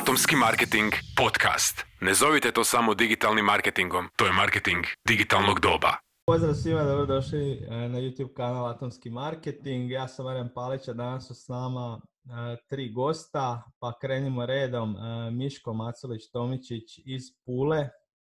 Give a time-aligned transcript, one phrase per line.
[0.00, 1.84] Atomski marketing podcast.
[2.00, 5.92] Ne zovite to samo digitalnim marketingom, to je marketing digitalnog doba.
[6.26, 9.90] Pozdrav svima, dobrodošli e, na YouTube kanal Atomski marketing.
[9.90, 14.96] Ja sam Marijan Palić, danas su s nama e, tri gosta, pa krenimo redom.
[14.96, 17.88] E, Miško Maculić-Tomičić iz Pule,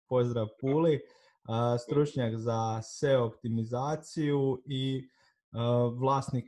[0.08, 1.00] pozdrav Puli,
[1.84, 5.08] stručnjak za SEO optimizaciju i
[6.00, 6.44] vlasnik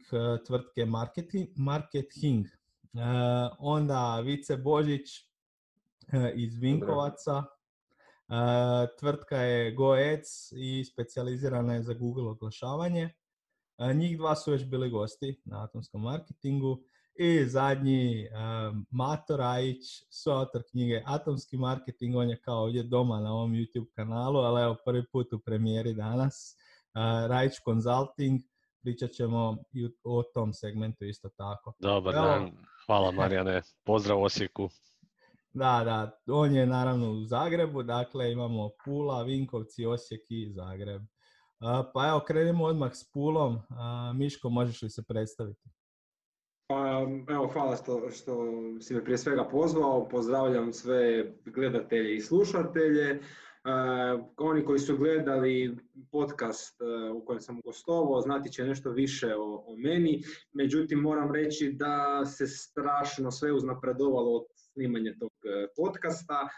[0.47, 1.49] tvrtke Marketing.
[1.57, 2.47] Marketing.
[3.59, 5.09] Onda Vice Božić
[6.35, 7.45] iz Vinkovaca,
[8.99, 13.11] tvrtka je GoAds i specijalizirana je za Google oglašavanje.
[13.95, 16.83] Njih dva su već bili gosti na atomskom marketingu.
[17.19, 18.29] I zadnji,
[18.91, 19.85] Mato Rajić,
[20.27, 24.77] autor knjige Atomski marketing, on je kao ovdje doma na ovom YouTube kanalu, ali evo
[24.85, 26.57] prvi put u premijeri danas.
[27.29, 28.41] Rajić Consulting,
[28.83, 31.73] pričat ćemo i o tom segmentu isto tako.
[31.79, 32.51] Dobar dan,
[32.87, 34.69] hvala Marijane, pozdrav Osijeku.
[35.53, 41.03] Da, da, on je naravno u Zagrebu, dakle imamo Pula, Vinkovci, Osijek i Zagreb.
[41.95, 43.59] Pa evo, krenimo odmah s Pulom.
[44.15, 45.71] Miško, možeš li se predstaviti?
[46.69, 48.47] Pa, evo, hvala što, što
[48.81, 50.09] si me prije svega pozvao.
[50.09, 53.21] Pozdravljam sve gledatelje i slušatelje.
[54.37, 55.77] Oni koji su gledali
[56.13, 56.81] podcast
[57.15, 60.23] u kojem sam gostovao, znati će nešto više o, o meni.
[60.53, 66.49] Međutim, moram reći da se strašno sve uznapredovalo od snimanja tog e, podcasta.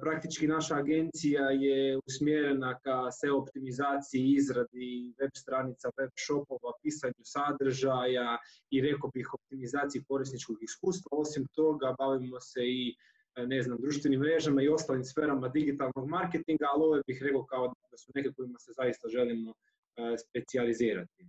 [0.00, 8.38] Praktički naša agencija je usmjerena ka SEO optimizaciji, izradi web stranica, web shopova, pisanju sadržaja
[8.70, 11.08] i rekao bih optimizaciji korisničkog iskustva.
[11.12, 12.94] Osim toga bavimo se i
[13.36, 17.96] ne znam, društvenim mrežama i ostalim sferama digitalnog marketinga, ali ove bih rekao kao da
[17.96, 21.26] su neke kojima se zaista želimo e, specijalizirati.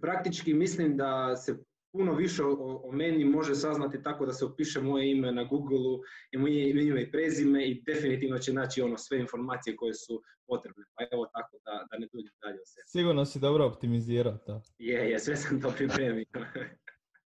[0.00, 1.58] Praktički mislim da se
[1.92, 6.00] puno više o, o, meni može saznati tako da se upiše moje ime na Google-u
[6.32, 10.84] i moje ime i prezime i definitivno će naći ono sve informacije koje su potrebne.
[10.94, 12.84] Pa evo tako da, da ne duljim dalje o sebi.
[12.86, 14.62] Sigurno si dobro optimizirao to.
[14.78, 16.24] Je, je, sve sam to pripremio.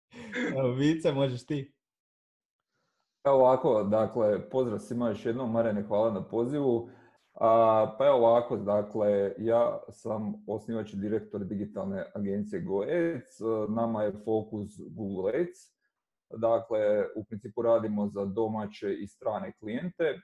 [0.79, 1.73] Vice, možeš ti.
[3.25, 6.91] Evo ovako, dakle, pozdrav svima još jednom, Marene, hvala na pozivu.
[7.41, 14.13] A, pa evo ovako, dakle, ja sam osnivač i direktor digitalne agencije GoAds, nama je
[14.25, 15.79] fokus Google Ads,
[16.31, 16.81] dakle,
[17.17, 20.21] u principu radimo za domaće i strane klijente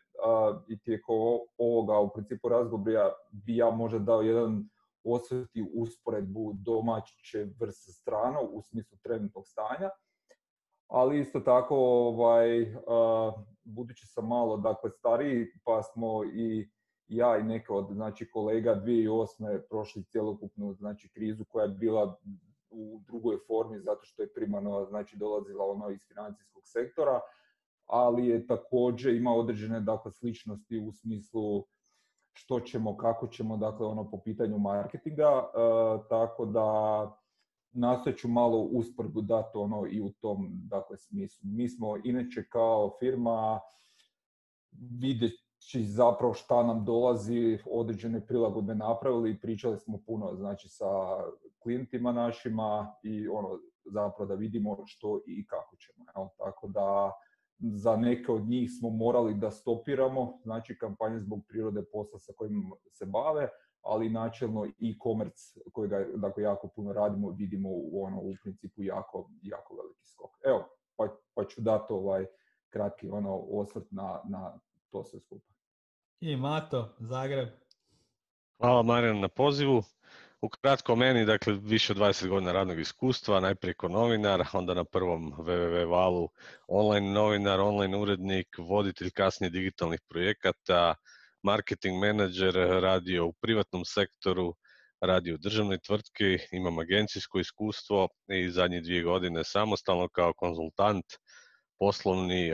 [0.69, 1.17] i tijekom
[1.59, 4.69] ovoga, u principu razgovora bi ja možda dao jedan
[5.05, 9.91] osvrt i usporedbu domaće vrste strano u smislu trenutnog stanja,
[10.89, 12.75] ali isto tako, ovaj,
[13.65, 16.69] budući sam malo dakle, stariji, pa smo i
[17.09, 19.61] ja i neke od znači, kolega 2008.
[19.71, 22.19] prošli cjelokupnu znači, krizu koja je bila
[22.71, 27.21] u drugoj formi zato što je primarno znači, dolazila ono iz financijskog sektora,
[27.87, 31.67] ali je također ima određene dakle, sličnosti u smislu
[32.33, 35.49] što ćemo, kako ćemo, dakle, ono po pitanju marketinga, e,
[36.09, 37.24] tako da
[37.75, 41.51] nastojat ću malo usporbu dati ono i u tom dakle, smislu.
[41.51, 43.61] Mi smo inače kao firma
[45.01, 50.87] vidjet Či zapravo šta nam dolazi, određene prilagodbe napravili i pričali smo puno znači sa
[51.63, 56.05] klijentima našima i ono zapravo da vidimo što i kako ćemo.
[56.17, 56.27] Jel?
[56.39, 57.13] Tako da
[57.59, 62.73] za neke od njih smo morali da stopiramo, znači kampanje zbog prirode posla sa kojim
[62.93, 63.49] se bave,
[63.85, 69.77] ali načelno e-commerce kojega dakle, jako puno radimo, vidimo u, ono, u principu jako, jako
[69.77, 70.31] veliki skok.
[70.47, 72.27] Evo, pa, pa ću dati ovaj
[72.69, 74.59] kratki ono, osvrt na, na
[74.91, 75.53] to sve skupa.
[76.21, 77.49] I Mato, Zagreb.
[78.59, 79.83] Hvala Marijan na pozivu.
[80.41, 85.33] Ukratko meni, dakle, više od 20 godina radnog iskustva, najprije kao novinar, onda na prvom
[85.33, 86.29] www valu
[86.69, 90.95] online novinar, online urednik, voditelj kasnije digitalnih projekata,
[91.45, 94.55] marketing menadžer, radio u privatnom sektoru,
[95.01, 101.05] radio u državnoj tvrtki, imam agencijsko iskustvo i zadnje dvije godine samostalno kao konzultant,
[101.79, 102.53] poslovni,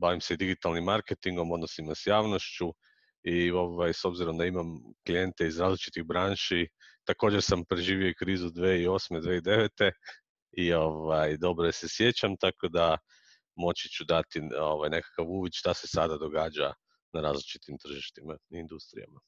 [0.00, 2.74] bavim se digitalnim marketingom, odnosima s javnošću
[3.22, 4.66] i ovaj, s obzirom da imam
[5.06, 6.68] klijente iz različitih branši,
[7.04, 9.20] također sam preživio krizu 2008.
[9.20, 9.90] 2009.
[10.52, 12.98] i ovaj, dobro se sjećam, tako da
[13.56, 16.72] moći ću dati ovaj, nekakav uvid šta se sada događa
[17.12, 19.20] na različitim tržištima i industrijama.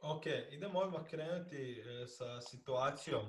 [0.00, 3.26] Ok, idemo odmah krenuti e, sa situacijom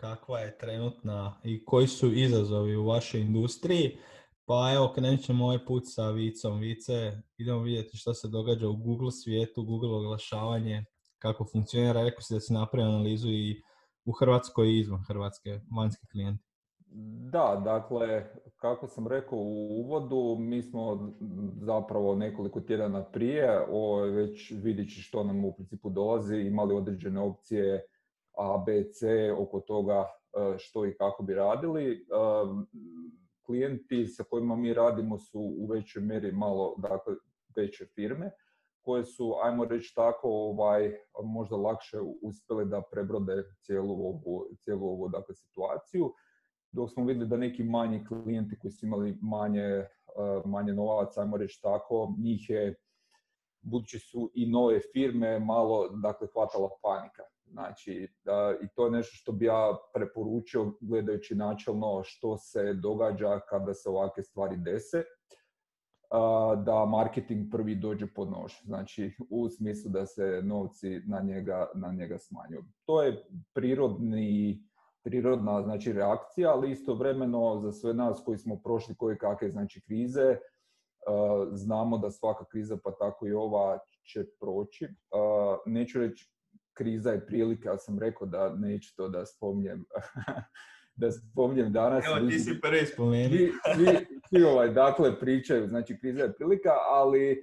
[0.00, 3.98] kakva je trenutna i koji su izazovi u vašoj industriji.
[4.46, 6.58] Pa evo, krenut ćemo ovaj put sa Vicom.
[6.58, 10.84] Vice, idemo vidjeti što se događa u Google svijetu, Google oglašavanje,
[11.18, 12.02] kako funkcionira.
[12.02, 13.62] Rekao si da si napravio analizu i
[14.04, 16.44] u Hrvatskoj i izvan Hrvatske, vanjski klijenti.
[17.32, 18.32] Da, dakle,
[18.64, 21.12] kako sam rekao u uvodu, mi smo
[21.60, 27.86] zapravo nekoliko tjedana prije, o, već vidjeći što nam u principu dolazi, imali određene opcije
[28.38, 31.92] A, B, C oko toga e, što i kako bi radili.
[31.92, 31.96] E,
[33.46, 37.14] klijenti sa kojima mi radimo su u većoj mjeri malo dakle,
[37.56, 38.30] veće firme
[38.80, 40.92] koje su, ajmo reći tako, ovaj,
[41.24, 46.12] možda lakše uspjele da prebrode cijelu ovu, cijelu ovu dakle, situaciju
[46.74, 49.86] dok smo vidjeli da neki manji klijenti koji su imali manje, eh,
[50.44, 52.74] manje novaca, ajmo reći tako, njih je,
[53.62, 57.22] budući su i nove firme, malo dakle, hvatala panika.
[57.46, 58.08] Znači,
[58.62, 63.88] i to je nešto što bi ja preporučio gledajući načelno što se događa kada se
[63.88, 65.02] ovakve stvari dese,
[66.64, 68.52] da marketing prvi dođe pod nož.
[68.64, 72.64] Znači, u smislu da se novci na njega, na njega smanjuju.
[72.86, 73.24] To je
[73.54, 74.62] prirodni
[75.04, 80.22] prirodna znači, reakcija, ali istovremeno za sve nas koji smo prošli koje kakve znači, krize,
[80.22, 80.38] e,
[81.52, 84.84] znamo da svaka kriza, pa tako i ova, će proći.
[84.84, 84.88] E,
[85.66, 86.30] neću reći
[86.72, 89.84] kriza je prilika, ja sam rekao da neću to da spominjem
[91.00, 92.04] da spominjem danas.
[92.06, 93.38] Evo, ti si prvi spomeni.
[93.74, 93.86] Svi,
[94.28, 97.42] svi, ovaj, dakle, pričaju, znači kriza je prilika, ali,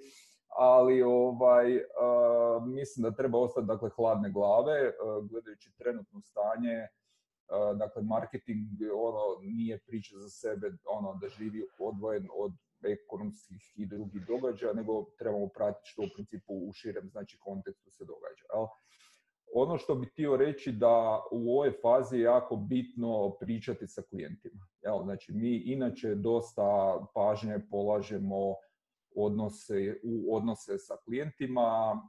[0.58, 6.88] ali ovaj, uh, mislim da treba ostati dakle, hladne glave, uh, gledajući trenutno stanje,
[7.76, 12.52] dakle marketing ono nije priča za sebe ono da živi odvojen od
[12.84, 18.06] ekonomskih i drugih događaja, nego trebamo pratiti što u principu u širem znači kontekstu se
[18.06, 18.46] događa.
[18.54, 18.66] Jel?
[19.54, 24.68] Ono što bih htio reći da u ovoj fazi je jako bitno pričati sa klijentima.
[24.82, 25.04] Jel?
[25.04, 28.56] Znači mi inače dosta pažnje polažemo
[29.16, 32.02] odnose, u odnose sa klijentima,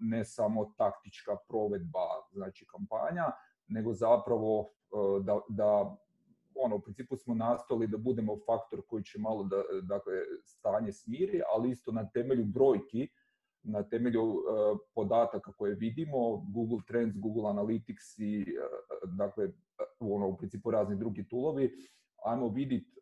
[0.00, 3.24] ne samo taktička provedba znači kampanja,
[3.68, 5.96] nego zapravo e, da, da
[6.64, 10.12] ono, u principu smo nastali da budemo faktor koji će malo da, dakle,
[10.44, 13.08] stanje smiri, ali isto na temelju brojki,
[13.62, 14.42] na temelju uh,
[14.94, 19.48] podataka koje vidimo, Google Trends, Google Analytics i uh, dakle,
[20.00, 21.70] ono, u principu razni drugi tulovi,
[22.24, 22.96] ajmo vidjeti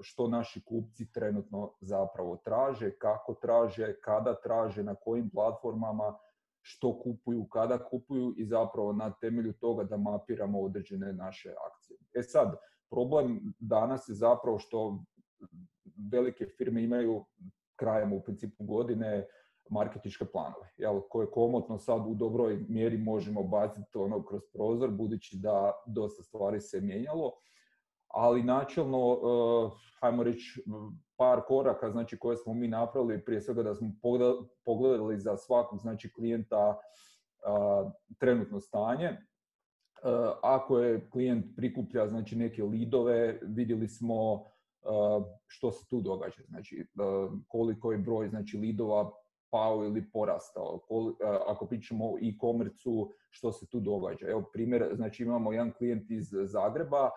[0.00, 6.18] što naši kupci trenutno zapravo traže, kako traže, kada traže, na kojim platformama,
[6.62, 11.98] što kupuju, kada kupuju i zapravo na temelju toga da mapiramo određene naše akcije.
[12.14, 12.56] E sad,
[12.90, 15.04] problem danas je zapravo što
[16.12, 17.24] velike firme imaju
[17.76, 19.26] krajem u principu godine
[19.70, 25.38] marketičke planove, jel, koje komotno sad u dobroj mjeri možemo baciti ono kroz prozor, budući
[25.42, 27.32] da dosta stvari se mijenjalo
[28.14, 30.64] ali načelno, uh, hajmo reći,
[31.20, 33.92] par koraka znači, koje smo mi napravili, prije svega da smo
[34.64, 39.10] pogledali za svakog znači, klijenta uh, trenutno stanje.
[39.10, 39.18] Uh,
[40.42, 44.44] ako je klijent prikuplja znači, neke lidove, vidjeli smo
[45.46, 46.86] što se tu događa, znači
[47.48, 49.10] koliko je broj znači, lidova
[49.50, 50.80] pao ili porastao.
[51.46, 52.90] Ako pričamo o e-commerce
[53.30, 54.26] što se tu događa.
[54.28, 57.10] Evo primjer, znači imamo jedan klijent iz Zagreba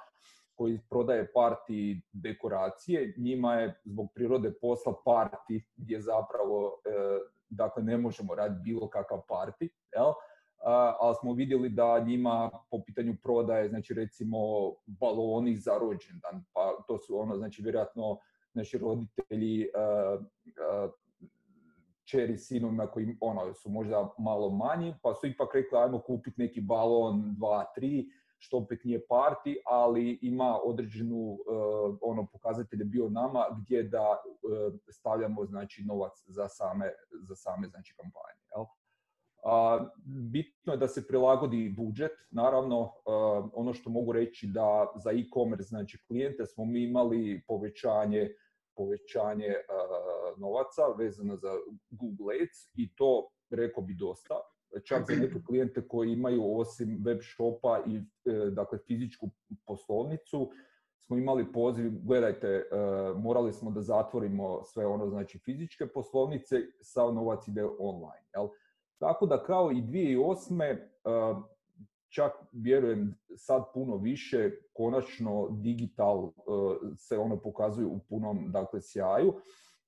[0.56, 7.20] koji prodaje parti dekoracije, njima je zbog prirode posla parti gdje zapravo e,
[7.50, 10.14] dakle ne možemo raditi bilo kakav parti, jel?
[11.00, 14.38] ali smo vidjeli da njima po pitanju prodaje, znači recimo
[14.86, 18.18] baloni za rođendan, pa to su ono, znači vjerojatno
[18.54, 19.68] naši roditelji
[22.06, 26.62] čeri sinovima koji ono, su možda malo manji, pa su ipak rekli ajmo kupiti neki
[26.62, 28.06] balon, dva, tri,
[28.44, 34.74] što opet nije parti, ali ima određenu uh, ono pokazatelje bio nama gdje da uh,
[34.90, 38.42] stavljamo znači novac za same, za same znači kampanje.
[38.56, 38.62] Jel?
[38.64, 39.88] Uh,
[40.32, 42.12] bitno je da se prilagodi budžet.
[42.32, 48.30] Naravno, uh, ono što mogu reći da za e-commerce znači klijente smo mi imali povećanje
[48.76, 51.52] povećanje uh, novaca vezano za
[51.90, 54.36] Google Ads i to rekao bi dosta
[54.84, 59.30] čak za neke klijente koji imaju osim web shopa i e, dakle fizičku
[59.66, 60.52] poslovnicu
[61.00, 62.64] smo imali poziv, gledajte, e,
[63.16, 68.26] morali smo da zatvorimo sve ono, znači fizičke poslovnice, sav novac ide online.
[68.36, 68.48] Jel?
[68.98, 70.64] Tako da kao i 2008.
[70.64, 70.78] E,
[72.10, 76.32] čak vjerujem sad puno više, konačno digital
[76.98, 79.34] se ono pokazuje u punom dakle, sjaju.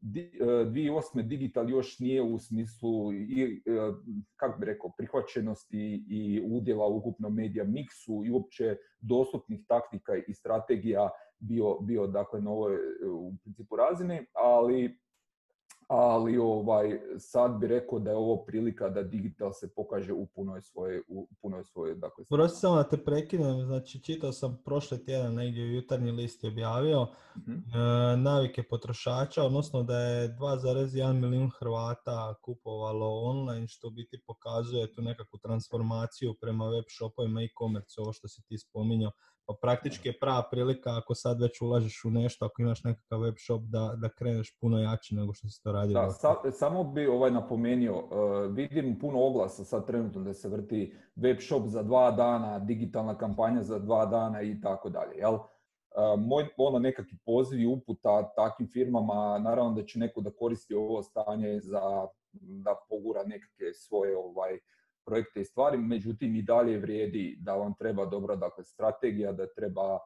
[0.05, 1.19] 2008.
[1.19, 3.71] E, digital još nije u smislu, i, e,
[4.35, 10.33] kako bi rekao, prihvaćenosti i udjela u ukupnom medija miksu i uopće dostupnih taktika i
[10.33, 11.09] strategija
[11.39, 15.00] bio, bio dakle, na ovoj e, u principu razini, ali
[15.87, 20.61] ali ovaj, sad bi rekao da je ovo prilika da digital se pokaže u punoj
[20.61, 25.33] svoje, u punoj svoje, dakle, Prosti samo da te prekinem, znači čitao sam prošli tjedan
[25.33, 27.51] negdje u jutarnji list je objavio Mhm.
[27.51, 35.01] e, navike potrošača, odnosno da je 2,1 milijun Hrvata kupovalo online, što biti pokazuje tu
[35.01, 39.11] nekakvu transformaciju prema web shopovima i e-commerce, ovo što si ti spominjao.
[39.47, 43.35] Pa praktički je prava prilika ako sad već ulažeš u nešto, ako imaš nekakav web
[43.45, 45.93] shop, da, da kreneš puno jače nego što si to radio.
[45.93, 50.95] Da, sa- samo bi ovaj napomenio, uh, vidim puno oglasa sad trenutno da se vrti
[51.15, 55.33] web shop za dva dana, digitalna kampanja za dva dana i tako dalje, jel?
[55.33, 60.73] Uh, moj ono nekakvi poziv i uputa takvim firmama, naravno da će neko da koristi
[60.73, 61.81] ovo stanje za
[62.33, 64.59] da pogura nekakve svoje ovaj
[65.05, 69.95] projekte i stvari, međutim i dalje vrijedi da vam treba dobra dakle strategija, da treba
[69.95, 70.00] e,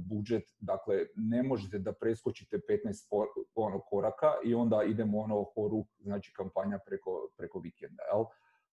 [0.00, 5.86] budžet, dakle ne možete da preskočite 15 po- ono, koraka i onda idemo ono horuk,
[5.98, 8.02] znači kampanja preko, preko vikenda.
[8.12, 8.24] Jel?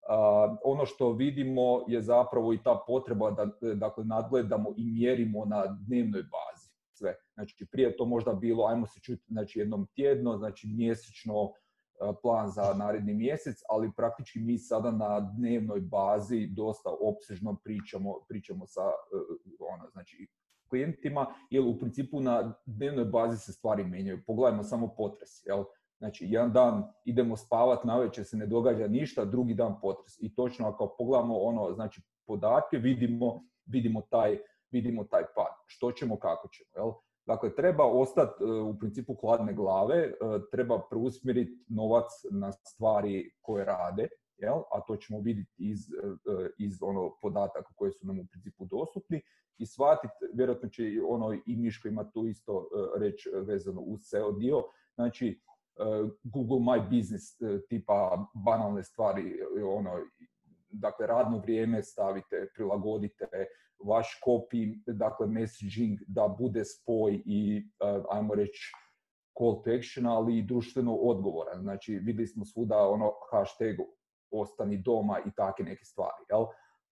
[0.08, 3.46] A, ono što vidimo je zapravo i ta potreba da
[3.76, 7.16] dakle, nadgledamo i mjerimo na dnevnoj bazi sve.
[7.34, 11.52] Znači prije je to možda bilo, ajmo se čuti znači, jednom tjedno, znači mjesečno
[12.22, 18.68] plan za naredni mjesec, ali praktički mi sada na dnevnoj bazi dosta opsežno pričamo, pričamo
[18.68, 18.92] sa e,
[19.60, 20.28] ono, znači,
[20.70, 24.24] klijentima, jer u principu na dnevnoj bazi se stvari mijenjaju.
[24.28, 25.64] Pogledajmo samo potres, jel?
[25.98, 30.14] Znači, jedan dan idemo spavat, navečer se ne događa ništa, drugi dan potres.
[30.20, 34.38] I točno ako pogledamo ono, znači, podatke, vidimo, vidimo, taj,
[34.72, 35.54] vidimo taj pad.
[35.66, 36.92] Što ćemo, kako ćemo, jel?
[37.26, 40.14] Dakle, treba ostati u principu hladne glave, e,
[40.52, 44.58] treba preusmjeriti novac na stvari koje rade, jel?
[44.72, 49.22] a to ćemo vidjeti iz, e, iz ono podataka koji su nam u principu dostupni
[49.58, 54.32] i shvatiti, vjerojatno će ono i Miško ima tu isto e, reći vezano uz SEO
[54.32, 54.64] dio,
[54.96, 55.84] znači e,
[56.24, 59.92] Google My Business e, tipa banalne stvari, e, ono,
[60.70, 63.28] dakle radno vrijeme stavite, prilagodite,
[63.84, 68.72] vaš copy, dakle messaging da bude spoj i e, ajmo reći
[69.38, 71.62] call to action, ali i društveno odgovoran.
[71.62, 73.76] Znači vidjeli smo svuda ono hashtag
[74.32, 76.26] ostani doma i takve neke stvari.
[76.30, 76.46] Jel?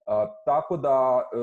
[0.06, 1.38] A, tako da e,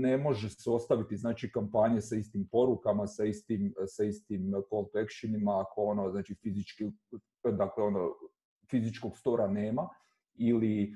[0.00, 4.98] ne može se ostaviti znači kampanje sa istim porukama, sa istim, sa istim call to
[5.04, 6.84] actionima ako ono znači fizički
[7.52, 8.08] dakle ono
[8.70, 9.88] fizičkog stora nema
[10.34, 10.88] ili e,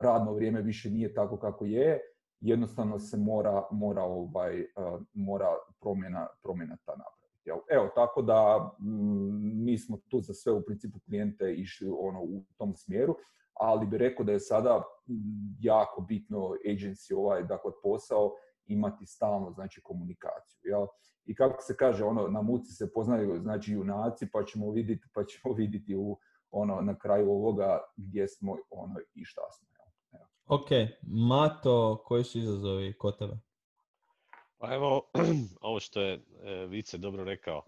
[0.00, 2.00] radno vrijeme više nije tako kako je,
[2.40, 4.66] jednostavno se mora mora ovaj e,
[5.12, 5.48] mora
[5.80, 7.20] promjena promjena ta napraviti.
[7.70, 12.44] Evo tako da mm, mi smo tu za sve u principu klijente išli ono u
[12.56, 13.16] tom smjeru
[13.60, 14.82] ali bi rekao da je sada
[15.60, 18.32] jako bitno agency ovaj dakle posao
[18.66, 20.86] imati stalno znači komunikaciju jel?
[21.24, 25.24] i kako se kaže ono na muci se poznaju znači junaci pa ćemo vidjeti pa
[25.24, 26.18] ćemo vidjeti u
[26.50, 29.79] ono na kraju ovoga gdje smo ono i šta smo?
[30.52, 30.68] Ok,
[31.02, 33.38] Mato, koji su izazovi kod tebe?
[34.58, 35.10] Pa evo,
[35.68, 37.62] ovo što je e, Vice dobro rekao,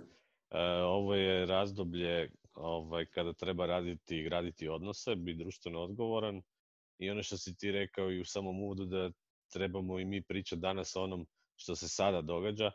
[0.51, 6.43] e, ovo je razdoblje ovaj, kada treba raditi i graditi odnose, biti društveno odgovoran
[6.99, 9.11] i ono što si ti rekao i u samom uvodu da
[9.53, 12.71] trebamo i mi pričati danas o onom što se sada događa,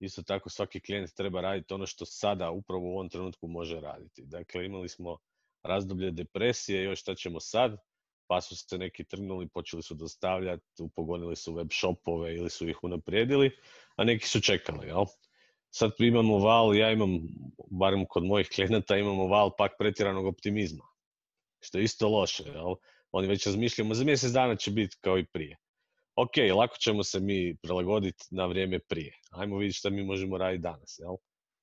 [0.00, 4.22] isto tako svaki klijent treba raditi ono što sada upravo u ovom trenutku može raditi.
[4.26, 5.18] Dakle, imali smo
[5.62, 7.76] razdoblje depresije, još šta ćemo sad,
[8.32, 12.78] pa su se neki trgnuli, počeli su dostavljati, upogonili su web shopove ili su ih
[12.82, 13.50] unaprijedili,
[13.96, 15.04] a neki su čekali, jel?
[15.70, 17.18] Sad imamo val, ja imam,
[17.70, 20.84] barem kod mojih klijenata, imamo val pak pretjeranog optimizma,
[21.60, 22.74] što je isto loše, jel?
[23.10, 25.56] Oni već razmišljamo, za mjesec dana će biti kao i prije.
[26.16, 29.12] Ok, lako ćemo se mi prilagoditi na vrijeme prije.
[29.30, 31.16] Ajmo vidjeti šta mi možemo raditi danas, jel?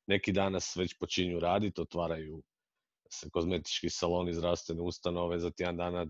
[0.07, 2.43] Neki danas već počinju raditi, otvaraju
[3.09, 6.05] se kozmetički saloni, zdravstvene ustanove, za tjedan dana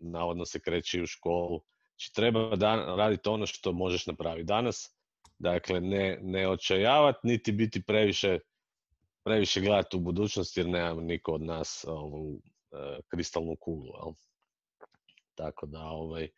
[0.00, 1.60] navodno se kreće u školu.
[1.90, 4.96] Znači treba dan, raditi ono što možeš napraviti danas,
[5.38, 8.38] dakle ne, ne očajavati, niti biti previše,
[9.24, 12.40] previše gledati u budućnost jer nema niko od nas ovu
[12.72, 13.86] e, kristalnu kuglu.
[13.86, 14.12] Jel?
[15.34, 16.28] Tako da ovaj,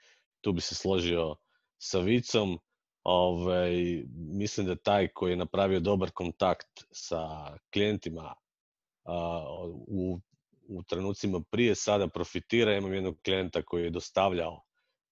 [0.41, 1.37] tu bi se složio
[1.79, 2.59] sa Vicom.
[3.05, 8.35] Ovaj, mislim da taj koji je napravio dobar kontakt sa klijentima
[9.05, 9.45] a,
[9.87, 10.21] u
[10.79, 12.77] u trenucima prije sada profitira.
[12.77, 14.63] Imam jednog klijenta koji je dostavljao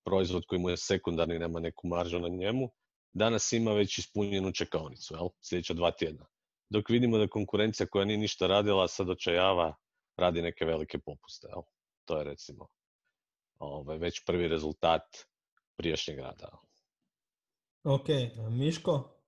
[0.04, 2.70] proizvod koji mu je sekundarni, nema neku maržu na njemu.
[3.12, 5.28] Danas ima već ispunjenu čekaonicu, jel?
[5.40, 6.26] sljedeća dva tjedna.
[6.70, 9.74] Dok vidimo da konkurencija koja nije ništa radila, sad očajava,
[10.16, 11.48] radi neke velike popuste.
[11.48, 11.62] Jel?
[12.04, 12.66] To je recimo
[13.58, 15.02] ovaj, već prvi rezultat
[15.76, 16.48] prijašnjeg rada.
[17.84, 18.06] Ok,
[18.50, 19.19] Miško?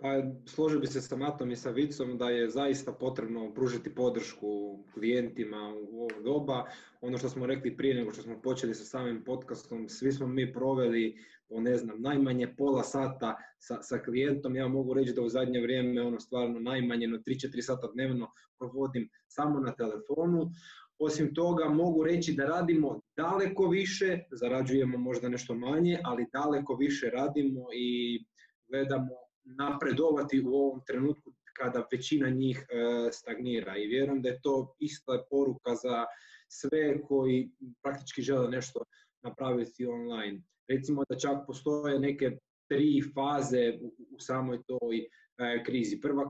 [0.00, 4.78] Pa složio bi se sa Matom i sa Vicom da je zaista potrebno pružiti podršku
[4.94, 6.64] klijentima u ovo doba.
[7.00, 10.52] Ono što smo rekli prije nego što smo počeli sa samim podcastom, svi smo mi
[10.52, 11.16] proveli
[11.48, 14.56] po ne znam, najmanje pola sata sa, sa klijentom.
[14.56, 19.08] Ja mogu reći da u zadnje vrijeme ono stvarno najmanje no 3-4 sata dnevno provodim
[19.28, 20.50] samo na telefonu.
[20.98, 27.10] Osim toga mogu reći da radimo daleko više, zarađujemo možda nešto manje, ali daleko više
[27.10, 28.24] radimo i
[28.68, 34.76] gledamo napredovati u ovom trenutku kada većina njih e, stagnira i vjerujem da je to
[34.78, 36.06] ista poruka za
[36.48, 37.50] sve koji
[37.82, 38.84] praktički žele nešto
[39.22, 40.42] napraviti online.
[40.68, 42.38] Recimo da čak postoje neke
[42.68, 43.78] tri faze
[44.10, 46.00] u, samoj toj e, krizi.
[46.00, 46.28] Prva,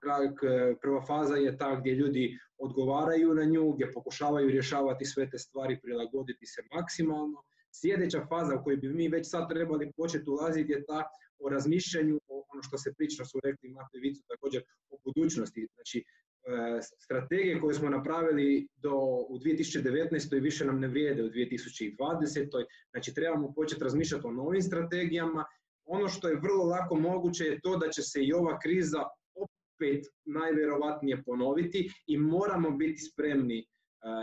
[0.83, 5.81] prva faza je ta gdje ljudi odgovaraju na nju, gdje pokušavaju rješavati sve te stvari,
[5.83, 7.43] prilagoditi se maksimalno.
[7.81, 11.05] Sljedeća faza u kojoj bi mi već sad trebali početi ulaziti je ta
[11.39, 12.21] o razmišljanju,
[12.59, 15.67] ono što se priča, su rekli Mate Vicu također, o budućnosti.
[15.75, 18.95] Znači, e, strategije koje smo napravili do,
[19.29, 20.41] u 2019.
[20.41, 22.65] više nam ne vrijede u 2020.
[22.91, 25.45] Znači, trebamo početi razmišljati o novim strategijama.
[25.85, 29.03] Ono što je vrlo lako moguće je to da će se i ova kriza
[29.35, 33.67] opet najvjerovatnije ponoviti i moramo biti spremni e,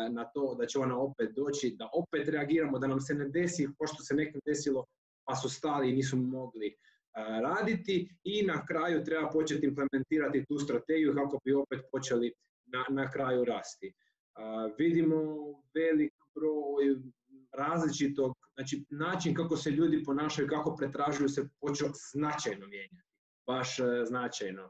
[0.09, 3.67] na to da će ona opet doći, da opet reagiramo, da nam se ne desi
[3.79, 4.85] pošto se nekim desilo
[5.27, 6.75] pa su stali i nisu mogli
[7.15, 12.33] raditi i na kraju treba početi implementirati tu strategiju kako bi opet počeli
[12.65, 13.93] na, na kraju rasti.
[14.77, 15.15] Vidimo
[15.73, 16.95] velik broj
[17.57, 23.09] različitog, znači način kako se ljudi ponašaju, kako pretražuju se počeo značajno mijenjati,
[23.47, 24.63] baš e, značajno.
[24.63, 24.69] E,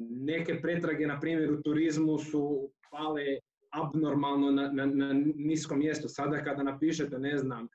[0.00, 3.24] neke pretrage, na primjer u turizmu su pale
[3.70, 6.08] abnormalno na, na, na niskom mjestu.
[6.08, 7.68] Sada kada napišete, ne znam,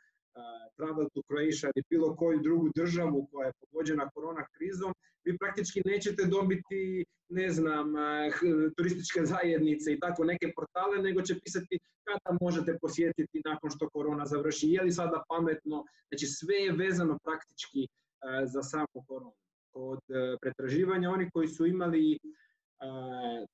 [0.77, 4.93] travel to Croatia ili bilo koju drugu državu koja je pogođena korona krizom,
[5.25, 7.93] vi praktički nećete dobiti, ne znam,
[8.77, 14.25] turističke zajednice i tako neke portale, nego će pisati kada možete posjetiti nakon što korona
[14.25, 17.87] završi, je li sada pametno, znači sve je vezano praktički
[18.53, 19.35] za samu koronu.
[19.73, 22.19] Kod e, pretraživanja oni koji su imali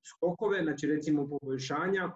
[0.03, 2.11] skokove, znači recimo poboljšanja,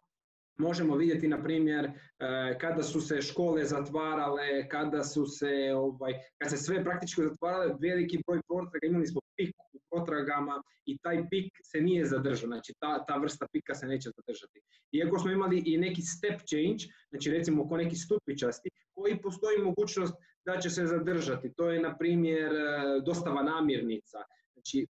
[0.58, 6.50] Možemo vidjeti, na primjer, e, kada su se škole zatvarale, kada su se, ovaj, kada
[6.50, 11.52] se sve praktički zatvarale, veliki broj potraga, imali smo pik u potragama i taj pik
[11.64, 14.60] se nije zadržao, znači ta, ta vrsta pika se neće zadržati.
[14.92, 20.14] Iako smo imali i neki step change, znači recimo oko neki stupičasti, koji postoji mogućnost
[20.46, 21.54] da će se zadržati.
[21.58, 24.18] To je, na primjer, e, dostava namirnica.
[24.54, 24.88] Znači,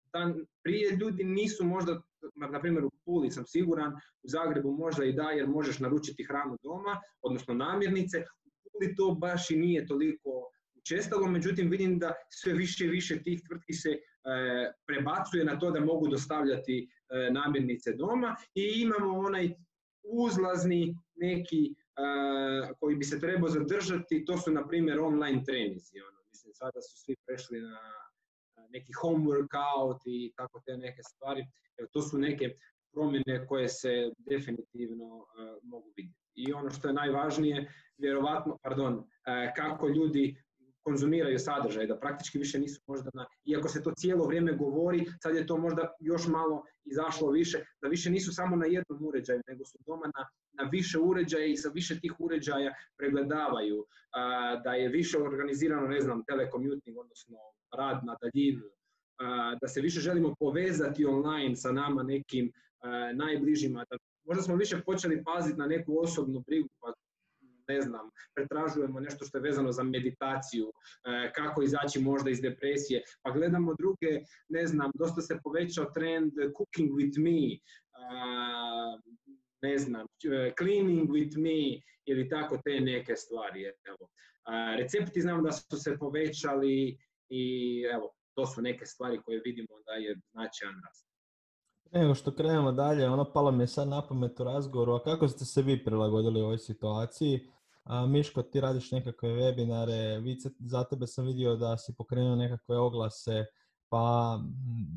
[0.64, 2.02] prije ljudi nisu možda
[2.52, 3.94] na primjer u Puli sam siguran,
[4.24, 9.12] u Zagrebu možda i da jer možeš naručiti hranu doma, odnosno namirnice, u Puli to
[9.14, 10.30] baš i nije toliko
[10.76, 14.00] učestalo, međutim vidim da sve više i više tih tvrtki se e,
[14.86, 19.54] prebacuje na to da mogu dostavljati e, namirnice doma i imamo onaj
[20.04, 21.74] uzlazni neki e,
[22.80, 26.02] koji bi se trebao zadržati, to su na primjer online trenizi.
[26.02, 26.20] Ono.
[26.30, 27.80] Mislim, sada su svi prešli na
[28.72, 31.46] neki home workout i tako te neke stvari.
[31.92, 32.56] to su neke
[32.94, 35.26] promjene koje se definitivno uh,
[35.64, 36.18] mogu vidjeti.
[36.36, 39.06] I ono što je najvažnije, vjerovatno, pardon, uh,
[39.56, 40.36] kako ljudi
[40.84, 45.36] konzumiraju sadržaj, da praktički više nisu možda na, iako se to cijelo vrijeme govori, sad
[45.36, 49.66] je to možda još malo izašlo više, da više nisu samo na jednom uređaju, nego
[49.66, 53.86] su doma na, na više uređaja i sa više tih uređaja pregledavaju,
[54.64, 57.38] da je više organizirano, ne znam, telekommuting, odnosno
[57.78, 58.64] rad na daljinu,
[59.62, 62.52] da se više želimo povezati online sa nama nekim
[63.14, 66.94] najbližima, da možda smo više počeli paziti na neku osobnu brigu, pa
[67.68, 70.72] ne znam, pretražujemo nešto što je vezano za meditaciju,
[71.36, 76.92] kako izaći možda iz depresije, pa gledamo druge, ne znam, dosta se povećao trend cooking
[76.92, 77.58] with me,
[79.62, 80.08] ne znam,
[80.58, 83.64] cleaning with me ili tako te neke stvari.
[83.64, 84.10] Evo.
[84.78, 86.98] Recepti znam da su se povećali
[87.32, 87.44] i
[87.94, 91.08] evo, to su neke stvari koje vidimo da je značajan rast.
[91.92, 95.28] Nego što krenemo dalje, ono palo mi je sad na pamet u razgovoru, a kako
[95.28, 97.40] ste se vi prilagodili u ovoj situaciji?
[97.84, 103.46] A, Miško, ti radiš nekakve webinare, za tebe sam vidio da si pokrenuo nekakve oglase,
[103.90, 104.40] pa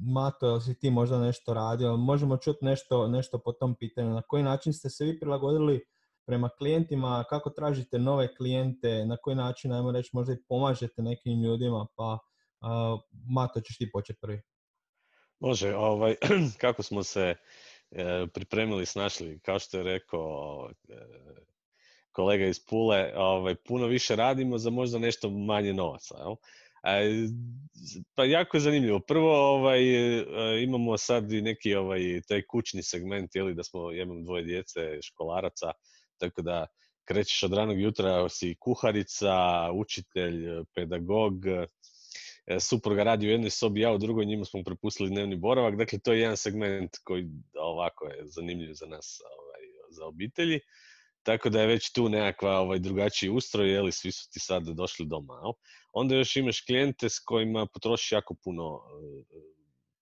[0.07, 1.97] Mato, jel si ti možda nešto radio?
[1.97, 4.15] Možemo čuti nešto, nešto po tom pitanju.
[4.15, 5.85] Na koji način ste se vi prilagodili
[6.27, 11.43] prema klijentima, kako tražite nove klijente, na koji način, ajmo reći, možda i pomažete nekim
[11.43, 12.19] ljudima, pa
[12.65, 14.41] Uh, Mato, ćeš ti početi prvi.
[15.41, 16.15] Može, ovaj,
[16.63, 17.35] kako smo se
[17.91, 20.95] e, pripremili, snašli, kao što je rekao e,
[22.13, 26.15] kolega iz Pule, ovaj, puno više radimo za možda nešto manje novaca.
[26.19, 26.35] Jel?
[28.15, 29.01] Pa jako je zanimljivo.
[29.01, 29.81] Prvo ovaj,
[30.63, 35.73] imamo sad i neki ovaj, taj kućni segment, jeli, da smo, imam dvoje djece, školaraca,
[36.19, 36.67] tako da
[37.05, 41.35] krećeš od ranog jutra, si kuharica, učitelj, pedagog,
[42.47, 45.77] E, supruga radi u jednoj sobi, ja u drugoj, njima smo prepustili dnevni boravak.
[45.77, 47.29] Dakle, to je jedan segment koji
[47.61, 50.61] ovako je zanimljiv za nas, ovaj, za obitelji.
[51.23, 55.07] Tako da je već tu nekakva ovaj, drugačiji ustroj, jeli, svi su ti sad došli
[55.07, 55.35] doma.
[55.35, 55.53] Jel?
[55.93, 59.37] Onda još imaš klijente s kojima potrošiš jako puno, e,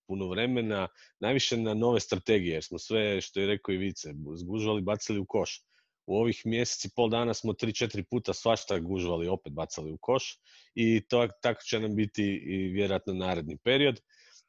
[0.06, 0.88] puno vremena,
[1.20, 5.26] najviše na nove strategije, jer smo sve, što je rekao i Vice, zgužvali, bacili u
[5.26, 5.62] koš
[6.06, 10.38] u ovih mjeseci pol dana smo tri, četiri puta svašta gužvali opet bacali u koš
[10.74, 14.00] i to tako će nam biti i vjerojatno naredni period.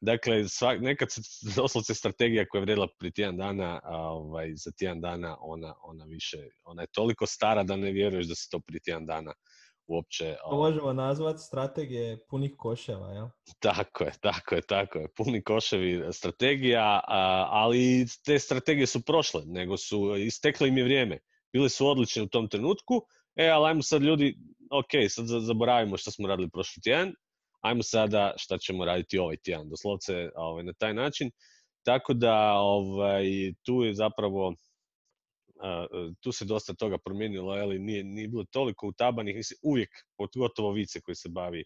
[0.01, 1.21] Dakle, svak, nekad se
[1.55, 6.05] doslovce strategija koja je vrijedila prije tjedan dana, a, ovaj, za tjedan dana ona, ona
[6.05, 9.33] više, ona je toliko stara da ne vjeruješ da se to prije tjedan dana
[9.87, 10.35] uopće...
[10.35, 13.27] To ovaj možemo nazvati strategije punih koševa, jel?
[13.59, 15.07] Tako je, tako je, tako je.
[15.17, 17.01] Puni koševi strategija,
[17.49, 21.19] ali te strategije su prošle, nego su istekle im je vrijeme
[21.53, 23.01] bile su odlične u tom trenutku,
[23.35, 24.37] e, ali ajmo sad ljudi,
[24.71, 27.13] ok, sad zaboravimo što smo radili prošli tjedan,
[27.61, 31.31] ajmo sada šta ćemo raditi ovaj tjedan, doslovce ovaj, na taj način.
[31.85, 33.25] Tako da ovaj,
[33.63, 34.55] tu je zapravo
[36.19, 41.01] tu se dosta toga promijenilo, ali nije, nije bilo toliko utabanih, mislim, uvijek, pogotovo vice
[41.01, 41.63] koji se bavi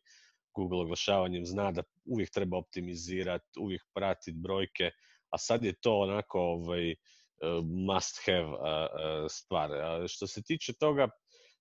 [0.56, 4.92] Google oglašavanjem, zna da uvijek treba optimizirati, uvijek pratiti brojke,
[5.30, 6.96] a sad je to onako ovaj,
[7.64, 8.48] must have
[9.30, 9.70] stvar.
[10.08, 11.10] Što se tiče toga,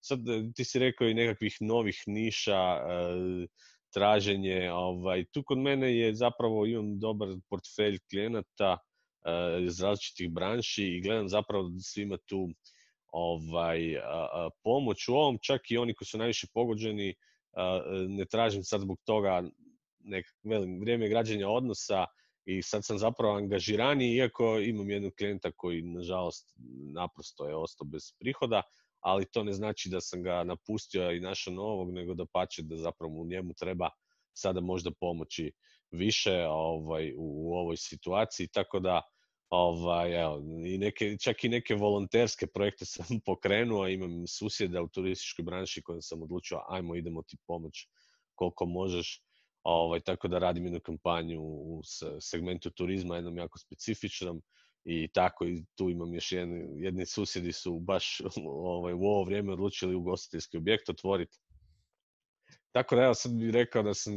[0.06, 3.46] sad e, ti si rekao i nekakvih novih niša, e,
[3.94, 10.84] traženje, ovaj, tu kod mene je zapravo imam dobar portfelj klijenata e, iz različitih branši
[10.84, 12.48] i gledam zapravo da svima tu
[13.12, 13.80] ovaj,
[14.62, 17.14] pomoć u ovom, čak i oni koji su najviše pogođeni,
[18.08, 19.42] ne tražim sad zbog toga
[19.98, 22.04] nek, velim, vrijeme građenja odnosa,
[22.46, 26.56] i sad sam zapravo angažirani, iako imam jednog klijenta koji nažalost
[26.94, 28.62] naprosto je ostao bez prihoda,
[29.00, 32.76] ali to ne znači da sam ga napustio i našao novog, nego da pače da
[32.76, 33.90] zapravo u njemu treba
[34.32, 35.52] sada možda pomoći
[35.90, 39.02] više ovaj, u, ovoj situaciji, tako da
[39.50, 45.42] ovaj, evo, i neke, čak i neke volonterske projekte sam pokrenuo, imam susjeda u turističkoj
[45.42, 47.88] branši kojem sam odlučio ajmo idemo ti pomoć
[48.35, 49.25] koliko možeš
[49.68, 51.81] Ovaj, tako da radim jednu kampanju u
[52.20, 54.42] segmentu turizma, jednom jako specifičnom
[54.85, 59.52] i tako i tu imam još jedni, jedni susjedi su baš ovaj, u ovo vrijeme
[59.52, 61.38] odlučili ugostiteljski objekt otvoriti.
[62.72, 64.12] Tako da evo sad bih rekao da sam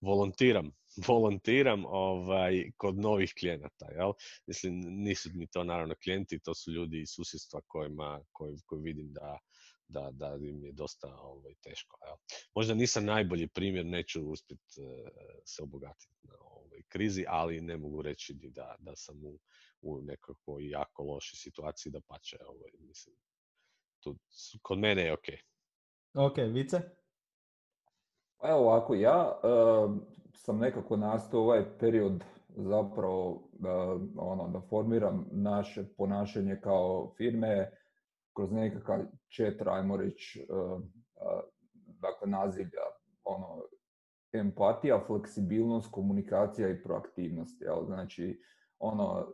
[0.00, 0.70] volontiram,
[1.08, 3.86] volontiram ovaj, kod novih klijenata.
[3.96, 4.12] Jel?
[4.46, 9.12] Mislim, nisu mi to naravno klijenti, to su ljudi iz susjedstva kojima, koji, koji vidim
[9.12, 9.38] da,
[9.90, 11.98] da, da im je dosta ovaj, teško.
[12.06, 12.18] Evo.
[12.54, 15.10] Možda nisam najbolji primjer, neću uspjeti e,
[15.44, 19.38] se obogatiti na ovoj krizi, ali ne mogu reći da, da sam u,
[19.82, 22.38] u nekakvoj jako lošoj situaciji da pače.
[22.46, 23.16] Ovaj, mislim,
[24.00, 24.16] tu,
[24.62, 25.28] kod mene je ok.
[26.14, 26.80] Ok, Vice?
[28.40, 29.96] Pa evo ovako, ja uh,
[30.34, 33.40] sam nekako nastao ovaj period zapravo uh,
[34.16, 37.70] ono, da formiram naše ponašanje kao firme,
[38.40, 41.40] kroz nekakav četiri, ajmo reći, e, e,
[41.86, 42.80] dakle, nazivlja,
[43.24, 43.62] ono,
[44.32, 47.62] empatija, fleksibilnost, komunikacija i proaktivnost.
[47.62, 47.84] Jel?
[47.84, 48.42] Znači,
[48.78, 49.32] ono,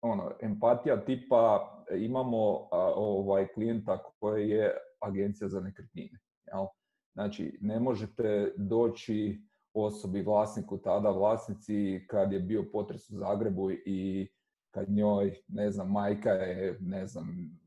[0.00, 6.18] ono, empatija tipa imamo ovaj klijenta koji je agencija za nekretnine.
[6.46, 6.66] Jel?
[7.12, 9.40] Znači, ne možete doći
[9.74, 14.28] osobi, vlasniku, tada vlasnici, kad je bio potres u Zagrebu i
[14.70, 17.58] kad njoj, ne znam, majka je, ne znam,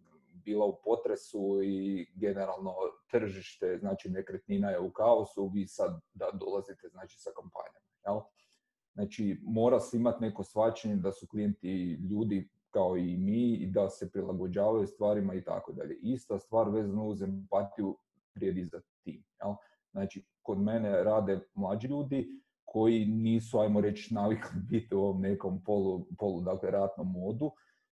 [0.45, 2.73] bila u potresu i generalno
[3.11, 7.91] tržište, znači nekretnina je u kaosu, vi sad da dolazite znači sa kampanjama.
[8.05, 8.19] Jel?
[8.93, 13.89] Znači mora se imati neko svačanje da su klijenti ljudi kao i mi i da
[13.89, 15.99] se prilagođavaju stvarima i tako dalje.
[16.01, 17.97] Ista stvar vezano uz empatiju
[18.35, 19.23] vrijedi za tim.
[19.43, 19.53] Jel?
[19.91, 25.63] Znači, kod mene rade mlađi ljudi koji nisu, ajmo reći, navikli biti u ovom nekom
[25.63, 27.51] polu, polu dakle, ratnom modu,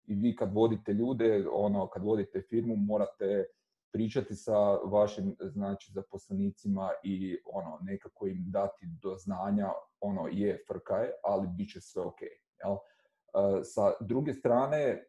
[0.06, 3.46] i vi kad vodite ljude, ono, kad vodite firmu, morate
[3.94, 9.70] pričati sa vašim znači zaposlenicima i ono nekako im dati do znanja
[10.02, 12.22] ono je frka je, ali bit će sve ok.
[12.64, 12.74] Jel?
[12.74, 15.04] E, sa druge strane, e,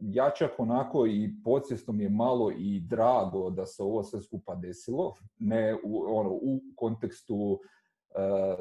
[0.00, 4.54] ja čak onako i podsvjesno mi je malo i drago da se ovo sve skupa
[4.54, 7.60] desilo, ne u, ono, u kontekstu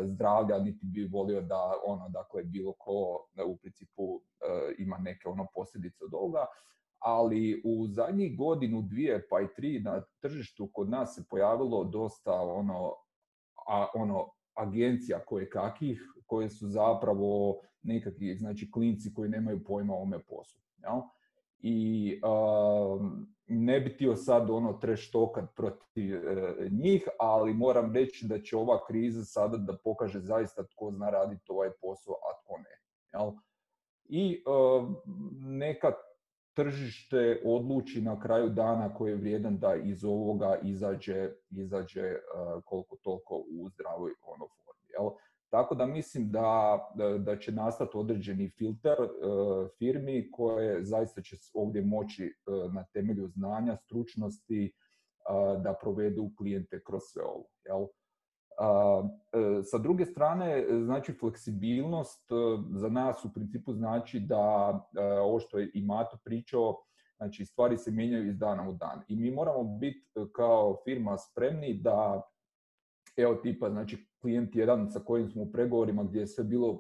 [0.04, 5.48] zdravlja, niti bi volio da ono, dakle, bilo ko u principu e, ima neke ono
[5.54, 6.46] posljedice od ovoga,
[7.00, 12.42] ali u zadnjih godinu, dvije pa i tri na tržištu kod nas se pojavilo dosta
[12.42, 12.94] ono
[13.68, 20.02] a, ono, agencija koje kakih, koje su zapravo nekakvi, znači klinci koji nemaju pojma o
[20.02, 20.62] ome poslu.
[20.78, 21.02] Jel?
[21.60, 22.20] I
[23.48, 28.86] ne bi htio sad ono treštokat protiv e, njih, ali moram reći da će ova
[28.86, 32.80] kriza sada da pokaže zaista tko zna raditi ovaj posao, a tko ne.
[33.14, 33.32] Jel?
[34.06, 34.44] I
[35.40, 35.94] neka
[36.54, 42.16] tržište odluči na kraju dana koji je vrijedan da iz ovoga izađe, izađe
[42.66, 44.88] koliko toliko u zdravoj ono formi.
[44.90, 45.10] Jel?
[45.54, 46.80] Tako da mislim da,
[47.20, 49.08] da, će nastati određeni filter e,
[49.78, 52.32] firmi koje zaista će ovdje moći e,
[52.74, 54.74] na temelju znanja, stručnosti
[55.64, 57.46] da provedu klijente kroz sve ovo.
[57.66, 57.84] Jel?
[57.84, 62.32] E, sa druge strane, znači fleksibilnost
[62.72, 64.80] za nas u principu znači da
[65.22, 66.84] ovo što je i Mato pričao,
[67.18, 69.02] znači stvari se mijenjaju iz dana u dan.
[69.08, 72.22] I mi moramo biti kao firma spremni da
[73.18, 76.80] evo tipa, znači klijent jedan sa kojim smo u pregovorima gdje je sve bilo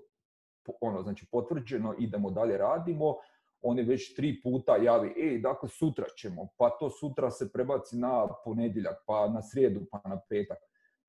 [0.81, 3.15] ono, znači potvrđeno, idemo dalje radimo,
[3.61, 7.97] on je već tri puta javi, ej, dakle sutra ćemo, pa to sutra se prebaci
[7.97, 10.57] na ponedjeljak, pa na srijedu, pa na petak.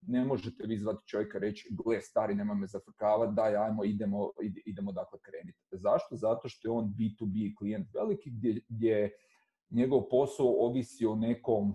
[0.06, 4.30] Ne možete vi zvati čovjeka reći, gle, stari, nema me zafrkavati, daj, ajmo, idemo,
[4.66, 5.58] idemo dakle kreniti.
[5.70, 6.16] Zašto?
[6.16, 9.10] Zato što je on B2B klijent veliki, gdje, gdje
[9.70, 11.74] njegov posao ovisi o nekom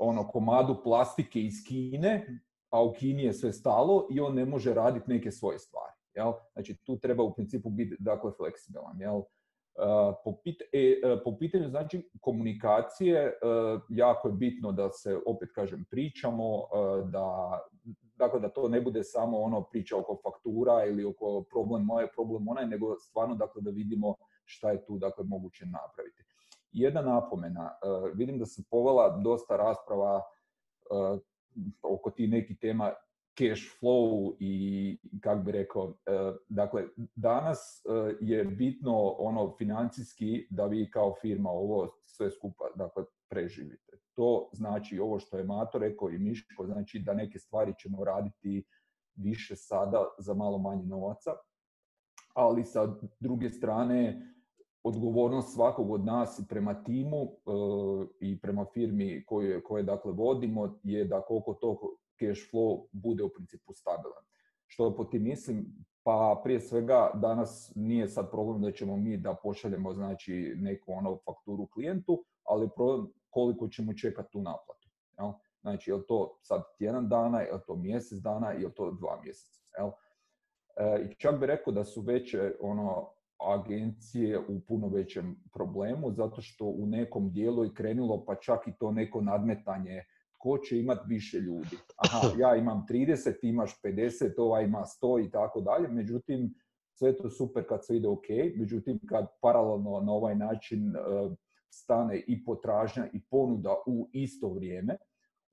[0.00, 4.74] ono komadu plastike iz Kine, a u Kini je sve stalo i on ne može
[4.74, 5.92] raditi neke svoje stvari.
[6.14, 6.32] Jel?
[6.52, 9.00] Znači tu treba u principu biti dakle fleksibilan.
[9.00, 9.22] Jel?
[10.24, 10.34] Po,
[10.72, 13.38] e, po pitanju znači komunikacije
[13.88, 16.62] jako je bitno da se opet kažem pričamo
[17.04, 17.58] da
[18.18, 22.48] dakle da to ne bude samo ono priča oko faktura ili oko problem moje problem
[22.48, 26.24] onaj nego stvarno dakle da vidimo šta je tu dakle moguće napraviti.
[26.72, 31.18] Jedna napomena, e, vidim da se povela dosta rasprava e,
[31.82, 32.92] oko tih nekih tema
[33.38, 36.84] cash flow i kako bi rekao, e, dakle
[37.14, 37.82] danas
[38.20, 43.92] je bitno ono financijski da vi kao firma ovo sve skupa dakle preživite.
[44.14, 48.64] To znači ovo što je Mato rekao i Miško, znači da neke stvari ćemo raditi
[49.14, 51.30] više sada za malo manje novaca,
[52.34, 54.34] ali sa druge strane
[54.82, 57.28] odgovornost svakog od nas prema timu e,
[58.20, 61.78] i prema firmi koju, koje dakle vodimo je da koliko to
[62.18, 64.24] cash flow bude u principu stabilan.
[64.66, 65.66] Što po tim mislim?
[66.02, 71.16] Pa prije svega danas nije sad problem da ćemo mi da pošaljemo znači neku ono
[71.16, 74.88] fakturu klijentu, ali problem koliko ćemo čekati tu naplatu.
[75.18, 75.32] Jel?
[75.60, 79.60] Znači, je to sad tjedan dana, je to mjesec dana, je to dva mjeseca.
[79.78, 79.90] Jel?
[80.76, 83.10] E, čak bi rekao da su veće ono,
[83.40, 88.72] agencije u puno većem problemu zato što u nekom dijelu je krenulo pa čak i
[88.78, 90.04] to neko nadmetanje
[90.38, 91.76] tko će imati više ljudi.
[91.96, 95.88] Aha, ja imam 30, imaš 50, ova ima 100 i tako dalje.
[95.88, 96.54] Međutim,
[96.94, 98.28] sve to super kad sve ide ok.
[98.56, 101.00] Međutim, kad paralelno na ovaj način e,
[101.70, 104.96] stane i potražnja i ponuda u isto vrijeme,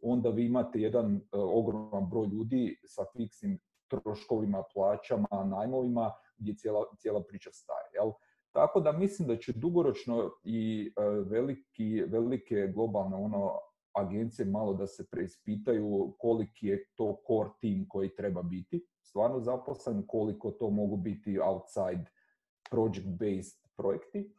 [0.01, 6.85] onda vi imate jedan e, ogroman broj ljudi sa fiksnim troškovima, plaćama, najmovima gdje cijela,
[6.99, 7.89] cijela priča staje.
[7.93, 8.11] Jel?
[8.51, 13.51] Tako da mislim da će dugoročno i e, veliki, velike globalne ono,
[13.95, 20.03] agencije malo da se preispitaju koliki je to core team koji treba biti stvarno zaposlen,
[20.07, 22.05] koliko to mogu biti outside
[22.71, 24.33] project-based projekti.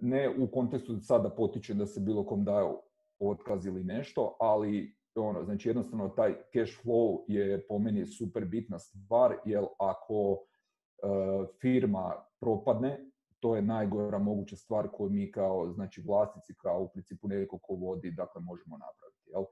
[0.00, 2.78] Ne u kontekstu sada potiče da se bilo kom daju
[3.18, 8.78] otkaz ili nešto, ali ono, znači jednostavno taj cash flow je po meni super bitna
[8.78, 10.44] stvar, jer ako
[11.60, 12.98] firma propadne,
[13.40, 17.74] to je najgora moguća stvar koju mi kao znači vlasnici, kao u principu neko ko
[17.74, 19.30] vodi, dakle možemo napraviti.
[19.30, 19.44] Jel?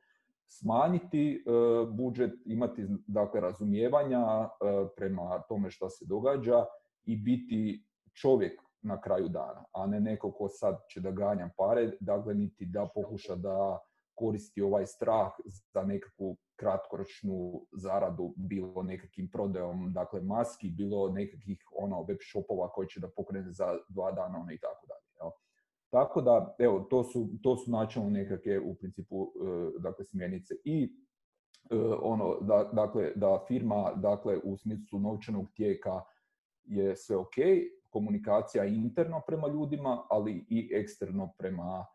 [0.46, 1.50] Smanjiti e,
[1.92, 4.48] budžet, imati dakle razumijevanja e,
[4.96, 6.64] prema tome što se događa
[7.04, 7.84] i biti
[8.14, 12.66] čovjek na kraju dana, a ne neko ko sad će da ganja pare, dakle niti
[12.66, 13.78] da pokuša da
[14.20, 15.32] koristi ovaj strah
[15.74, 22.88] za nekakvu kratkoročnu zaradu, bilo nekakvim prodajom dakle, maski, bilo nekakvih ono, web shopova koji
[22.88, 25.00] će da pokrene za dva dana ono, i tako dalje.
[25.90, 30.54] Tako da, evo, to su, to su načelno nekakve u principu e, dakle, smjernice.
[30.64, 30.84] I
[31.70, 36.00] e, ono, da, dakle, da firma dakle, u smislu novčanog tijeka
[36.64, 37.34] je sve ok,
[37.88, 41.86] komunikacija interno prema ljudima, ali i eksterno prema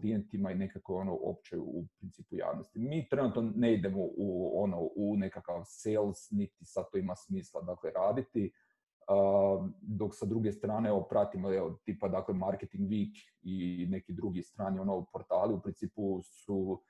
[0.00, 2.78] klijentima i nekako ono opće u principu javnosti.
[2.78, 7.90] Mi trenutno ne idemo u, ono, u nekakav sales, niti sad to ima smisla dakle,
[7.90, 8.52] raditi,
[9.80, 14.78] dok sa druge strane evo, pratimo evo, tipa dakle, Marketing Week i neki drugi strani
[14.78, 16.82] ono, portali u principu su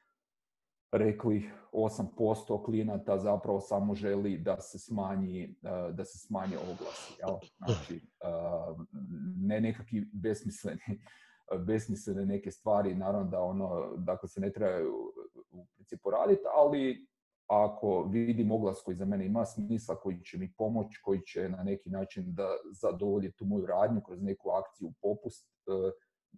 [0.92, 5.56] rekli 8% klijenata zapravo samo želi da se smanji,
[5.92, 7.14] da se smanji oglasi.
[7.18, 7.36] Jel?
[7.58, 8.00] Znači,
[9.36, 10.80] ne nekakvi besmisleni,
[11.66, 15.12] besmislene neke stvari, naravno da ono, dakle se ne trebaju
[15.50, 17.06] u principu raditi, ali
[17.46, 21.62] ako vidim oglas koji za mene ima smisla, koji će mi pomoći, koji će na
[21.62, 22.48] neki način da
[22.80, 25.48] zadovolji tu moju radnju kroz neku akciju popust,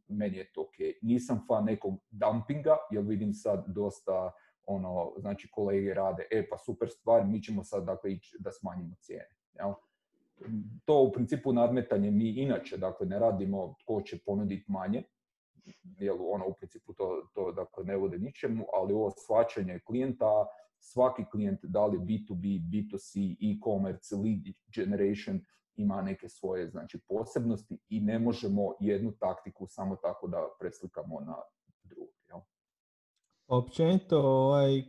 [0.08, 0.74] meni je to ok.
[1.02, 4.32] Nisam fan nekog dumpinga, jer vidim sad dosta
[4.66, 8.94] ono, znači kolege rade, e pa super stvar, mi ćemo sad dakle ići da smanjimo
[9.00, 9.36] cijene.
[9.52, 9.72] Jel?
[10.84, 15.02] To u principu nadmetanje mi inače, dakle ne radimo tko će ponuditi manje,
[15.98, 20.46] jer ono u principu to, to dakle, ne vode ničemu, ali ovo shvaćanje klijenta,
[20.80, 24.42] svaki klijent, da li B2B, B2C, e-commerce, lead
[24.74, 25.40] generation,
[25.76, 31.36] ima neke svoje znači, posebnosti i ne možemo jednu taktiku samo tako da preslikamo na?
[33.48, 34.84] Općenito, ovaj,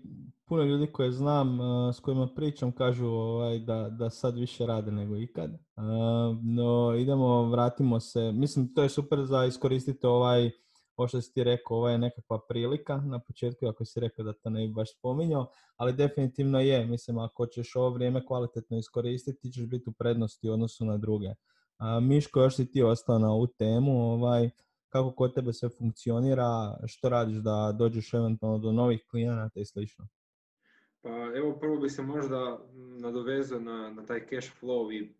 [0.45, 4.91] puno ljudi koje znam, uh, s kojima pričam, kažu ovaj, da, da sad više rade
[4.91, 5.51] nego ikad.
[5.51, 5.83] Uh,
[6.43, 8.31] no, idemo, vratimo se.
[8.31, 10.51] Mislim, to je super za iskoristiti ovaj
[10.99, 14.33] ovo što si ti rekao, ovo je nekakva prilika na početku, ako si rekao da
[14.33, 19.39] to ne bi baš spominjao, ali definitivno je, mislim, ako ćeš ovo vrijeme kvalitetno iskoristiti,
[19.41, 21.27] ti ćeš biti u prednosti u odnosu na druge.
[21.77, 24.49] A, Miško, još si ti ostao na ovu temu, ovaj,
[24.89, 30.07] kako kod tebe sve funkcionira, što radiš da dođeš eventualno do novih klijenata i slično?
[31.01, 32.59] Pa evo prvo bi se možda
[33.01, 35.13] nadovezao na, na taj cash flow i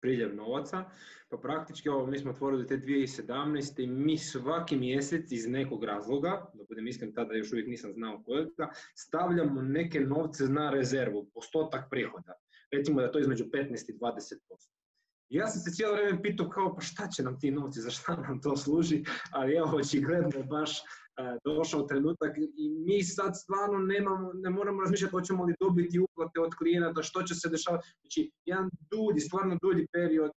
[0.00, 0.84] priljev novaca,
[1.28, 3.82] pa praktički ovo, mi smo otvorili te 2017.
[3.82, 8.22] i mi svaki mjesec iz nekog razloga, da budem iskren tada još uvijek nisam znao
[8.26, 12.32] kojega, stavljamo neke novce na rezervu, postotak prihoda.
[12.72, 14.79] Recimo da je to između 15 i 20%.
[15.30, 18.16] Ja sam se cijelo vrijeme pitao kao pa šta će nam ti novci, za šta
[18.16, 20.82] nam to služi, ali evo očigledno je baš
[21.20, 26.40] E, došao trenutak i mi sad stvarno nemamo, ne moramo razmišljati hoćemo li dobiti uplate
[26.40, 27.88] od klijenata, što će se dešavati.
[28.00, 30.30] Znači, jedan dulji, stvarno dulji period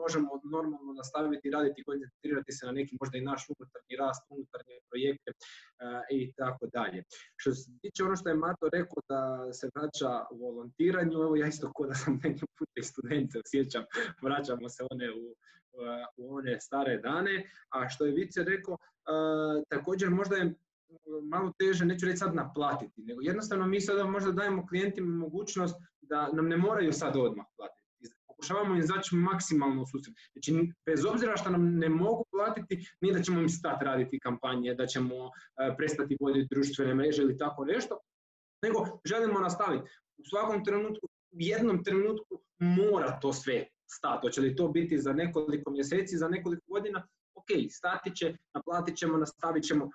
[0.00, 4.74] možemo normalno nastaviti raditi i koncentrirati se na neki možda i naš unutarnji rast, unutarnje
[4.90, 7.02] projekte uh, i tako dalje.
[7.36, 11.72] Što se tiče ono što je Mato rekao da se vraća volontiranju, evo ja isto
[11.74, 13.84] ko da sam neki put i studente osjećam,
[14.22, 15.24] vraćamo se one u,
[16.16, 18.76] u one stare dane, a što je Vice rekao,
[19.68, 20.54] također možda je
[21.22, 26.32] malo teže, neću reći sad naplatiti, nego jednostavno mi sada možda dajemo klijentima mogućnost da
[26.32, 27.77] nam ne moraju sad odmah platiti.
[28.38, 30.14] Pokušavamo im izaći maksimalno u susret.
[30.32, 34.74] Znači, bez obzira što nam ne mogu platiti, nije da ćemo im stati raditi kampanje,
[34.74, 35.14] da ćemo
[35.76, 37.98] prestati voditi društvene mreže ili tako nešto,
[38.62, 39.90] nego želimo nastaviti.
[40.18, 44.26] U svakom trenutku, u jednom trenutku mora to sve stati.
[44.26, 49.18] Hoće li to biti za nekoliko mjeseci, za nekoliko godina, ok, stati će, naplatit ćemo,
[49.18, 49.90] nastavit ćemo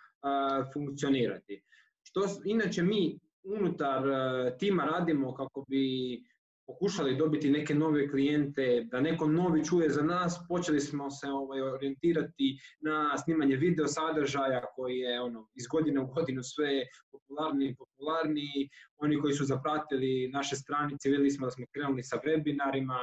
[0.73, 1.61] funkcionirati.
[2.03, 4.03] Što inače mi unutar
[4.59, 6.23] tima radimo kako bi
[6.73, 11.61] pokušali dobiti neke nove klijente, da neko novi čuje za nas, počeli smo se ovaj,
[11.61, 16.69] orijentirati na snimanje video sadržaja koji je ono, iz godine u godinu sve
[17.11, 18.69] popularniji i popularniji.
[18.97, 22.99] Oni koji su zapratili naše stranice, vidjeli smo da smo krenuli sa webinarima,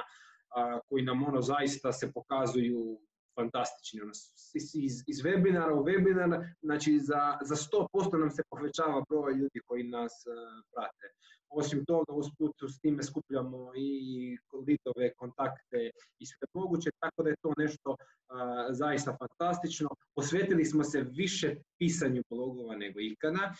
[0.88, 2.98] koji nam ono zaista se pokazuju
[3.40, 4.00] fantastični.
[4.00, 4.12] Ono,
[4.54, 6.30] iz, iz webinara u webinar,
[6.62, 10.34] znači za, za 100% nam se povećava broj ljudi koji nas uh,
[10.72, 11.06] prate.
[11.52, 13.90] Osim toga, usput s time skupljamo i
[14.66, 17.96] lidove, kontakte i sve moguće, tako da je to nešto
[18.70, 19.88] zaista fantastično.
[20.14, 23.54] Posvetili smo se više pisanju blogova nego ikada,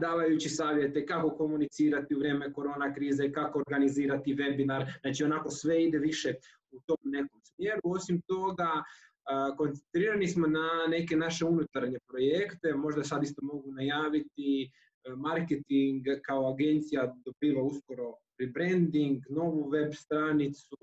[0.00, 5.98] davajući savjete kako komunicirati u vrijeme korona krize, kako organizirati webinar, znači onako sve ide
[5.98, 6.34] više
[6.70, 7.80] u tom nekom smjeru.
[7.84, 8.70] Osim toga,
[9.56, 14.70] koncentrirani smo na neke naše unutarnje projekte, možda sad isto mogu najaviti
[15.16, 20.76] marketing kao agencija dobiva uskoro rebranding, novu web stranicu,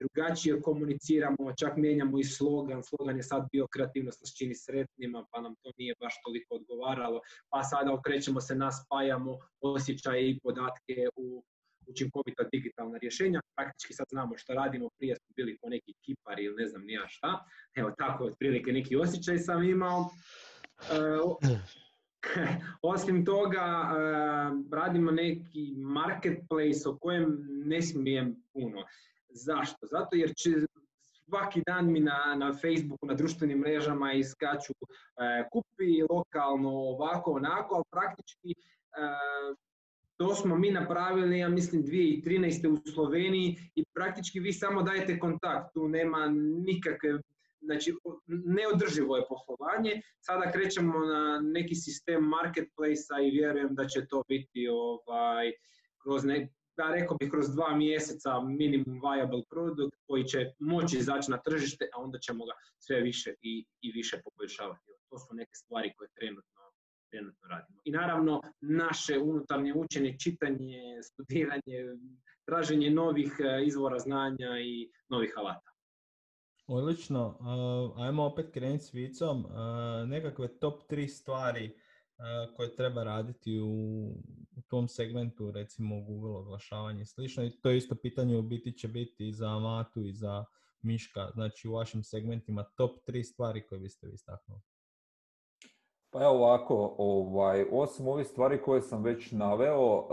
[0.00, 5.40] drugačije komuniciramo, čak mijenjamo i slogan, slogan je sad bio kreativnost nas čini sretnima, pa
[5.40, 11.08] nam to nije baš toliko odgovaralo, pa sada okrećemo se, nas spajamo osjećaje i podatke
[11.16, 11.44] u
[11.86, 13.40] učinkovita digitalna rješenja.
[13.56, 17.08] Praktički sad znamo što radimo, prije smo bili po neki kipar ili ne znam nija
[17.08, 17.44] šta.
[17.74, 20.10] Evo tako, otprilike neki osjećaj sam imao.
[20.90, 20.94] E,
[22.82, 28.84] Osim toga, uh, radimo neki marketplace o kojem ne smijem puno.
[29.28, 29.86] Zašto?
[29.86, 30.50] Zato jer će
[31.28, 34.88] svaki dan mi na, na Facebooku, na društvenim mrežama iskaču uh,
[35.52, 39.56] kupi lokalno, ovako, onako, ali praktički uh,
[40.16, 42.68] to smo mi napravili, ja mislim, 2013.
[42.68, 46.28] u Sloveniji i praktički vi samo dajete kontakt, tu nema
[46.66, 47.18] nikakve
[47.60, 47.94] znači
[48.26, 50.02] neodrživo je poslovanje.
[50.20, 55.52] Sada krećemo na neki sistem marketplace i vjerujem da će to biti ovaj,
[56.02, 61.30] kroz ne, da rekao bih kroz dva mjeseca minimum viable produkt koji će moći izaći
[61.30, 64.80] na tržište, a onda ćemo ga sve više i, i više poboljšavati.
[65.10, 66.61] To su neke stvari koje trenutno,
[67.12, 67.80] trenutno radimo.
[67.84, 71.78] I naravno naše unutarnje učenje, čitanje, studiranje,
[72.44, 75.70] traženje novih e, izvora znanja i novih alata.
[76.66, 77.38] Odlično,
[77.96, 79.46] ajmo opet krenuti s vicom.
[80.06, 81.74] Nekakve top tri stvari
[82.56, 83.66] koje treba raditi u,
[84.56, 87.44] u tom segmentu, recimo Google oglašavanje i slično.
[87.44, 90.44] I to isto pitanje u biti će biti i za Amatu i za
[90.82, 94.60] Miška, znači u vašim segmentima top tri stvari koje biste vi istaknuli.
[96.12, 100.06] Pa evo ovako, ovaj, osim ovih stvari koje sam već naveo,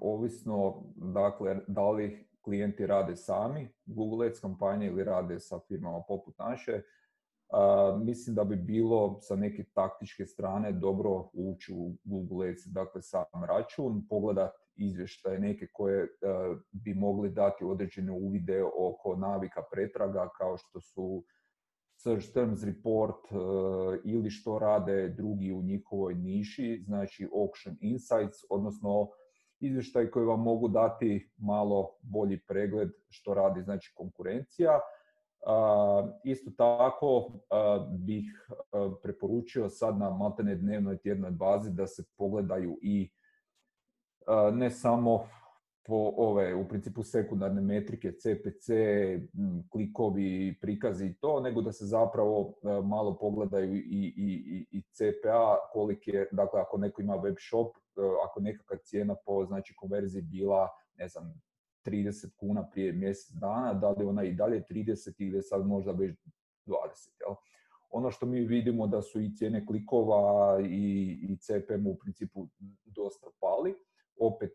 [0.00, 6.38] ovisno dakle, da li klijenti rade sami, Google Ads kampanje ili rade sa firmama poput
[6.38, 6.82] naše,
[8.04, 13.24] mislim da bi bilo sa neke taktičke strane dobro ući u Google Ads, dakle sam
[13.48, 16.08] račun, pogledati izvještaje neke koje
[16.70, 21.24] bi mogli dati određene uvide oko navika pretraga kao što su
[22.06, 23.26] Search Terms Report
[24.04, 29.08] ili što rade drugi u njihovoj niši, znači Auction Insights, odnosno
[29.60, 34.80] izvještaj koji vam mogu dati malo bolji pregled što radi znači konkurencija.
[36.24, 37.32] Isto tako
[37.98, 38.48] bih
[39.02, 43.10] preporučio sad na maltene dnevnoj tjednoj bazi da se pogledaju i
[44.52, 45.28] ne samo
[45.86, 48.70] po ove, u principu sekundarne metrike, CPC,
[49.72, 56.10] klikovi, prikazi i to, nego da se zapravo malo pogledaju i, i, i CPA, koliki
[56.10, 57.76] je, dakle ako neko ima web shop,
[58.24, 60.68] ako nekakva cijena po znači, konverziji bila,
[60.98, 61.40] ne znam,
[61.86, 66.16] 30 kuna prije mjesec dana, da li ona i dalje 30 ili sad možda već
[66.66, 66.74] 20.
[67.20, 67.34] Jel?
[67.90, 72.48] Ono što mi vidimo da su i cijene klikova i, i CPM u principu
[72.84, 73.74] dosta pali.
[74.20, 74.52] Opet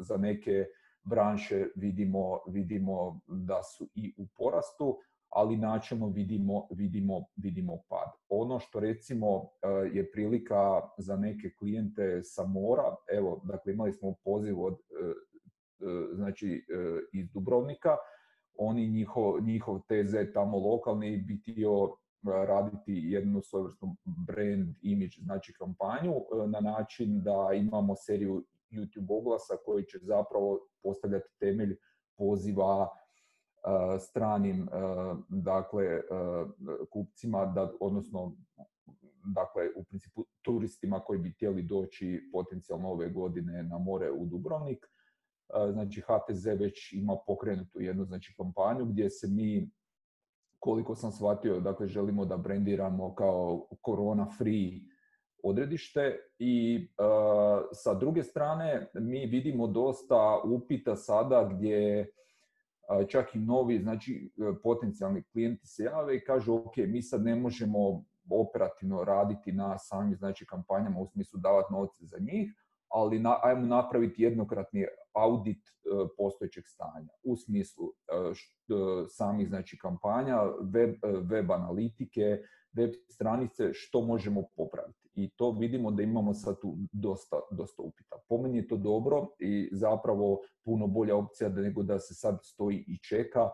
[0.00, 0.64] za neke
[1.02, 4.98] branše vidimo, vidimo da su i u porastu,
[5.28, 8.10] ali načelno vidimo, vidimo, vidimo pad.
[8.28, 9.48] Ono što recimo
[9.92, 14.76] je prilika za neke klijente sa mora, evo, dakle imali smo poziv od
[15.80, 17.96] E, znači e, iz Dubrovnika,
[18.54, 23.96] oni njihov, njihov TZ tamo lokalni bi htio e, raditi jednu svojevrsnu
[24.26, 26.14] brand image, znači kampanju
[26.46, 31.76] na način da imamo seriju YouTube oglasa koji će zapravo postavljati temelj
[32.18, 32.88] poziva
[33.98, 34.68] stranim
[35.28, 36.00] dakle
[36.90, 38.36] kupcima da odnosno
[39.34, 44.86] dakle u principu turistima koji bi htjeli doći potencijalno ove godine na more u Dubrovnik.
[45.72, 49.70] Znači HTZ već ima pokrenutu jednu znači kampanju gdje se mi
[50.60, 54.80] koliko sam shvatio, dakle želimo da brendiramo kao korona free
[55.44, 56.88] odredište i
[57.72, 62.10] sa druge strane mi vidimo dosta upita sada gdje
[63.08, 64.32] čak i novi, znači
[64.62, 70.16] potencijalni klijenti se jave i kažu ok, mi sad ne možemo operativno raditi na samim
[70.16, 72.54] znači kampanjama u smislu davati novce za njih,
[72.90, 78.32] ali na, ajmo napraviti jednokratni audit e, postojećeg stanja u smislu e, e,
[79.08, 80.94] samih znači kampanja, web,
[81.30, 82.38] web analitike,
[82.72, 85.08] web stranice, što možemo popraviti.
[85.14, 88.16] I to vidimo da imamo sad tu dosta, dosta upita.
[88.28, 92.84] Po meni je to dobro i zapravo puno bolja opcija nego da se sad stoji
[92.88, 93.50] i čeka,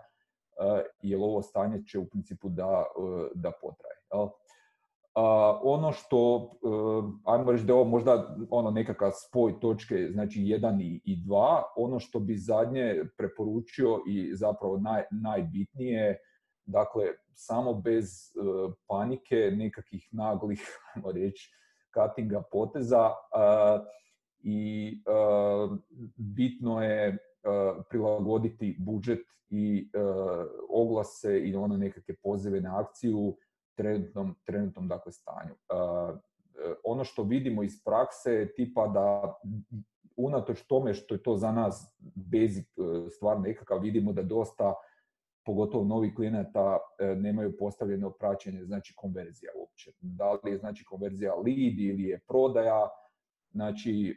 [1.02, 2.84] jer ovo stanje će u principu da,
[3.34, 3.96] da potraje.
[5.62, 10.82] Ono što, uh, ajmo reći da je ovo možda ono nekakav spoj točke, znači 1
[10.82, 16.18] i, i 2, ono što bi zadnje preporučio i zapravo naj, najbitnije,
[16.64, 17.04] dakle,
[17.34, 20.60] samo bez uh, panike, nekakvih naglih,
[20.94, 21.50] ajmo reći,
[21.94, 23.10] cuttinga poteza
[24.38, 24.92] i
[26.16, 27.18] bitno je
[27.90, 29.90] prilagoditi budžet i
[30.70, 33.36] oglase i ono nekakve pozive na akciju
[33.76, 35.52] trenutnom, trenutnom dakle, stanju.
[35.52, 36.18] Uh,
[36.84, 39.34] ono što vidimo iz prakse je tipa da
[40.16, 44.74] unatoč tome što je to za nas basic e, stvar nekakav, vidimo da dosta
[45.44, 49.92] pogotovo novih klijenata e, nemaju postavljeno praćenje znači konverzija uopće.
[50.00, 52.88] Da li je znači konverzija lead ili je prodaja,
[53.56, 54.14] Znači, e,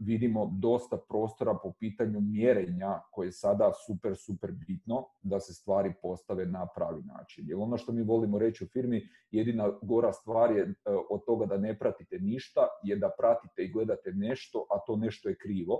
[0.00, 5.92] vidimo dosta prostora po pitanju mjerenja koje je sada super, super bitno da se stvari
[6.02, 7.44] postave na pravi način.
[7.48, 10.72] Jer ono što mi volimo reći u firmi, jedina gora stvar je e,
[11.10, 15.28] od toga da ne pratite ništa, je da pratite i gledate nešto, a to nešto
[15.28, 15.78] je krivo.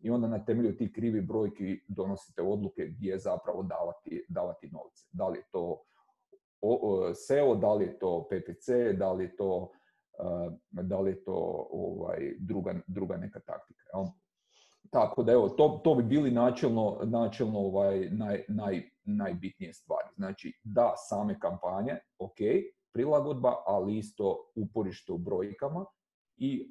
[0.00, 5.08] I onda na temelju tih krivi brojki donosite odluke gdje zapravo davati, davati novce.
[5.12, 5.82] Da li je to
[7.14, 8.68] SEO, da li je to PPC,
[8.98, 9.70] da li je to,
[10.70, 13.84] da li je to ovaj, druga, druga neka taktika.
[13.94, 14.04] Jel?
[14.90, 20.08] Tako da evo, to, to bi bili načelno, načelno ovaj, naj, naj, najbitnije stvari.
[20.16, 22.36] Znači da same kampanje, ok,
[22.92, 25.84] prilagodba, ali isto uporište u brojkama
[26.36, 26.70] i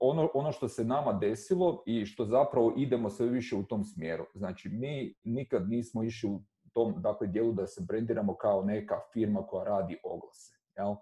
[0.00, 4.24] ono, ono što se nama desilo i što zapravo idemo sve više u tom smjeru.
[4.34, 6.40] Znači mi nikad nismo išli u
[6.72, 10.54] tom dakle, dijelu da se brendiramo kao neka firma koja radi oglase.
[10.76, 10.94] Jel?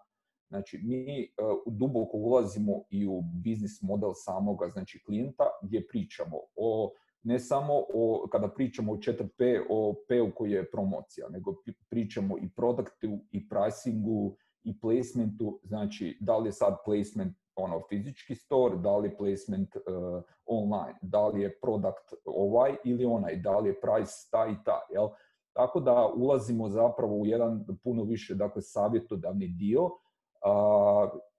[0.50, 6.92] Znači, mi uh, duboko ulazimo i u biznis model samoga znači, klijenta gdje pričamo o
[7.22, 11.54] ne samo o, kada pričamo o 4P, o P koji je promocija, nego
[11.88, 18.34] pričamo i produktu, i pricingu, i placementu, znači da li je sad placement ono fizički
[18.34, 23.58] store, da li je placement uh, online, da li je produkt ovaj ili onaj, da
[23.58, 25.08] li je price ta i ta, jel?
[25.52, 29.90] Tako da ulazimo zapravo u jedan puno više dakle, savjetodavni dio,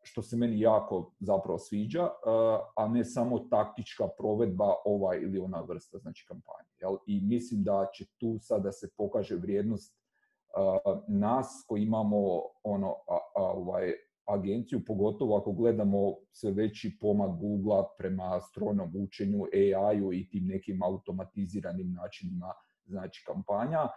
[0.04, 2.10] što se meni jako zapravo sviđa,
[2.76, 6.70] a ne samo taktička provedba ova ili ona vrsta znači kampanje.
[6.80, 6.98] Jel?
[7.06, 9.98] I mislim da će tu sada se pokaže vrijednost
[11.08, 12.18] nas koji imamo
[12.64, 12.96] ono
[13.36, 13.94] ovaj
[14.26, 20.84] agenciju, pogotovo ako gledamo sve veći pomak Google prema strojnom učenju, AI-u i tim nekim
[20.84, 22.54] automatiziranim načinima
[22.86, 23.88] znači kampanja.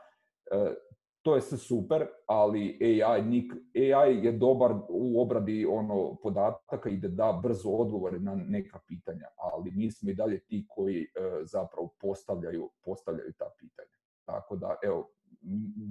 [1.25, 6.97] To je sve super, ali AI, nik, AI je dobar u obradi ono podataka i
[6.97, 11.07] da da brzo odgovore na neka pitanja, ali mi smo i dalje ti koji e,
[11.45, 13.97] zapravo postavljaju, postavljaju ta pitanja.
[14.25, 15.11] Tako da, evo,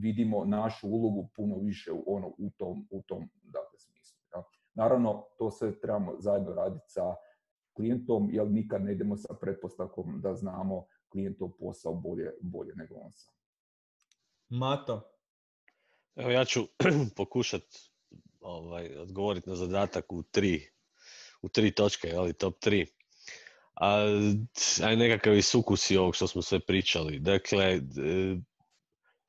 [0.01, 4.19] vidimo našu ulogu puno više u, ono, u tom, u tom dakle, smislu.
[4.35, 4.43] Ja.
[4.73, 7.15] Naravno, to sve trebamo zajedno raditi sa
[7.75, 13.11] klijentom, jer nikad ne idemo sa pretpostavkom da znamo klijentov posao bolje, bolje nego on
[13.11, 13.33] sam.
[14.49, 15.12] Mato,
[16.15, 16.67] Evo ja ću
[17.17, 17.63] pokušat
[18.41, 20.67] ovaj, odgovoriti na zadatak u tri,
[21.41, 22.85] u tri točke, ali top tri.
[23.73, 24.05] A,
[24.83, 27.19] aj nekakav i sukusi ovog što smo sve pričali.
[27.19, 27.79] Dakle,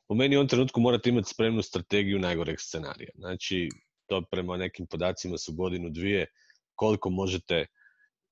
[0.09, 3.11] po meni u ovom trenutku morate imati spremnu strategiju najgoreg scenarija.
[3.14, 3.68] Znači,
[4.07, 6.26] to prema nekim podacima su godinu, dvije,
[6.74, 7.66] koliko možete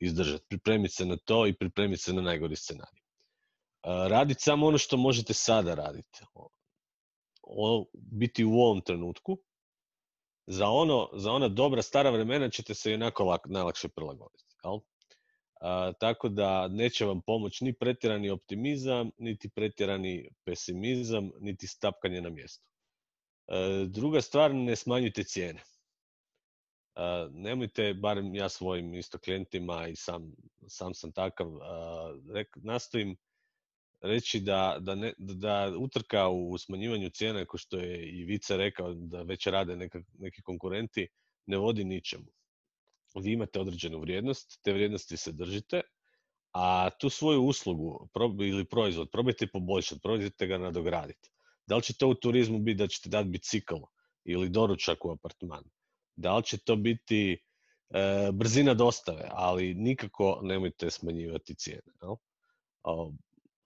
[0.00, 0.44] izdržati.
[0.48, 3.02] Pripremiti se na to i pripremiti se na najgori scenarij.
[4.08, 6.20] Raditi samo ono što možete sada raditi
[7.94, 9.38] biti u ovom trenutku,
[10.46, 14.44] za, ono, za ona dobra stara vremena ćete se jednako lak, najlakše prilagoditi.
[14.64, 14.78] Jel?
[15.60, 22.30] A, tako da neće vam pomoći ni pretjerani optimizam, niti pretjerani pesimizam, niti stapkanje na
[22.30, 22.64] mjestu.
[23.46, 25.62] A, druga stvar, ne smanjujte cijene.
[26.94, 30.32] A, nemojte, barem ja svojim isto klijentima i sam,
[30.66, 31.46] sam sam takav,
[32.56, 33.16] nastojim
[34.02, 38.94] reći da, da, ne, da utrka u smanjivanju cijena, kao što je i Vica rekao
[38.94, 41.08] da već rade neka, neki konkurenti,
[41.46, 42.26] ne vodi ničemu.
[43.14, 45.80] Vi imate određenu vrijednost, te vrijednosti se držite,
[46.52, 48.08] a tu svoju uslugu
[48.40, 51.30] ili proizvod probajte poboljšati, probajte ga nadograditi.
[51.66, 53.76] Da li će to u turizmu biti da ćete dati bicikl
[54.24, 55.64] ili doručak u apartman?
[56.16, 57.38] Da li će to biti e,
[58.32, 61.92] brzina dostave, ali nikako nemojte smanjivati cijene.
[62.02, 62.16] Jel?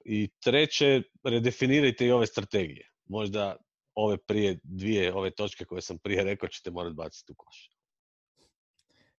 [0.08, 2.90] I treće, redefinirajte i ove strategije.
[3.06, 3.56] Možda
[3.94, 7.70] ove prije dvije, ove točke koje sam prije rekao ćete morati baciti u koš.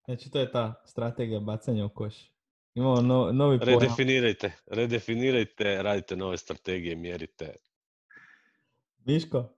[0.05, 2.13] Znači to je ta strategija bacanja u koš.
[2.73, 3.79] Imamo no, novi pojam.
[3.79, 7.55] Redefinirajte, redefinirajte, radite nove strategije, mjerite.
[9.05, 9.56] Miško?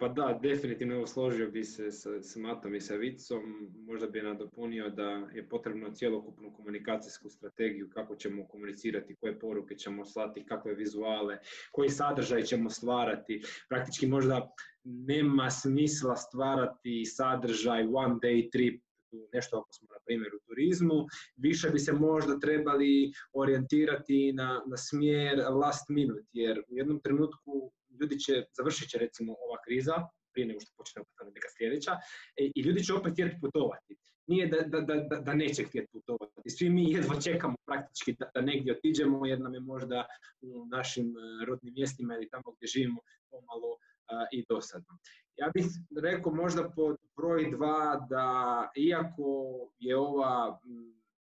[0.00, 3.70] Pa da, definitivno evo složio bi se sa, s Matom i sa Vicom.
[3.86, 10.04] Možda bi nadopunio da je potrebno cjelokupnu komunikacijsku strategiju kako ćemo komunicirati, koje poruke ćemo
[10.04, 11.38] slati, kakve vizuale,
[11.72, 13.42] koji sadržaj ćemo stvarati.
[13.68, 14.50] Praktički možda
[14.84, 18.82] nema smisla stvarati sadržaj one day trip
[19.32, 21.06] nešto ako smo na primjer u turizmu,
[21.36, 27.72] više bi se možda trebali orijentirati na, na smjer last minute, jer u jednom trenutku
[28.00, 29.94] ljudi će, završit će recimo ova kriza,
[30.32, 31.02] prije nego što počne
[31.34, 31.92] neka sljedeća,
[32.36, 33.96] e, i ljudi će opet htjeti putovati.
[34.26, 36.50] Nije da, da, da, da neće htjeti putovati.
[36.50, 40.06] Svi mi jedva čekamo praktički da, da negdje otiđemo, jer nam je možda
[40.40, 43.00] u našim e, rodnim mjestima ili tamo gdje živimo
[43.30, 43.76] pomalo
[44.32, 44.98] i dosadno.
[45.36, 45.66] Ja bih
[46.02, 50.60] rekao možda pod broj dva da iako je ova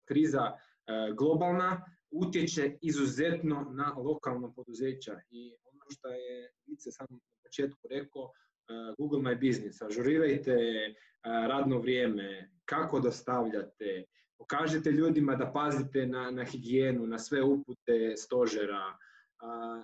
[0.07, 5.55] kriza e, globalna, utječe izuzetno na lokalno poduzeća i
[5.89, 12.49] što je Vice sam na početku rekao, uh, Google My Business, ažurirajte uh, radno vrijeme,
[12.65, 14.03] kako dostavljate,
[14.37, 18.97] pokažite ljudima da pazite na, na higijenu, na sve upute stožera,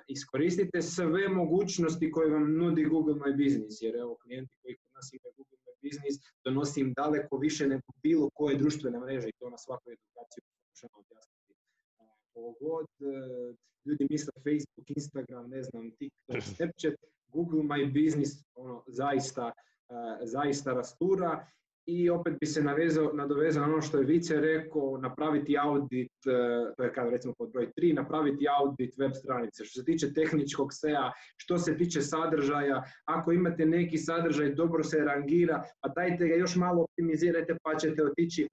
[0.07, 5.13] iskoristite sve mogućnosti koje vam nudi Google My Business, jer evo klijenti koji kod nas
[5.13, 9.49] imaju Google My Business donosi im daleko više nego bilo koje društvene mreže i to
[9.49, 11.53] na svakoj edukaciji pokušamo objasniti.
[12.33, 13.13] Pogod, e,
[13.85, 16.95] ljudi misle Facebook, Instagram, ne znam, TikTok, Snapchat,
[17.27, 19.51] Google My Business ono, zaista,
[19.89, 21.47] e, zaista rastura
[21.85, 26.73] i opet bi se navezao, nadovezao na ono što je Vice rekao, napraviti audit, e,
[26.77, 29.65] to je kada recimo pod broj 3, napraviti audit web stranice.
[29.65, 34.99] Što se tiče tehničkog SEA, što se tiče sadržaja, ako imate neki sadržaj, dobro se
[34.99, 38.47] rangira, pa dajte ga još malo optimizirajte pa ćete otići e,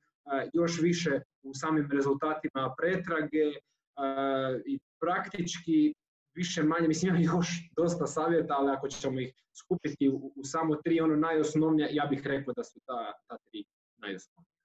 [0.55, 3.55] još više u samim rezultatima pretrage e,
[4.67, 5.95] i praktički
[6.39, 10.77] više manje, mislim imam još dosta savjeta, ali ako ćemo ih skupiti u, u samo
[10.85, 13.65] tri, ono najosnovnije, ja bih rekao da su ta, ta tri
[13.97, 14.59] najosnovnije.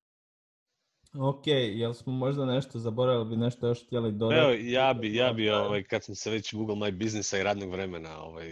[1.19, 1.47] Ok,
[1.81, 4.41] jel smo možda nešto zaboravili, bi nešto još htjeli dodati?
[4.41, 7.71] Evo, ja bi, ja bi ovaj, kad smo se već Google My Businessa i radnog
[7.71, 8.47] vremena ovaj,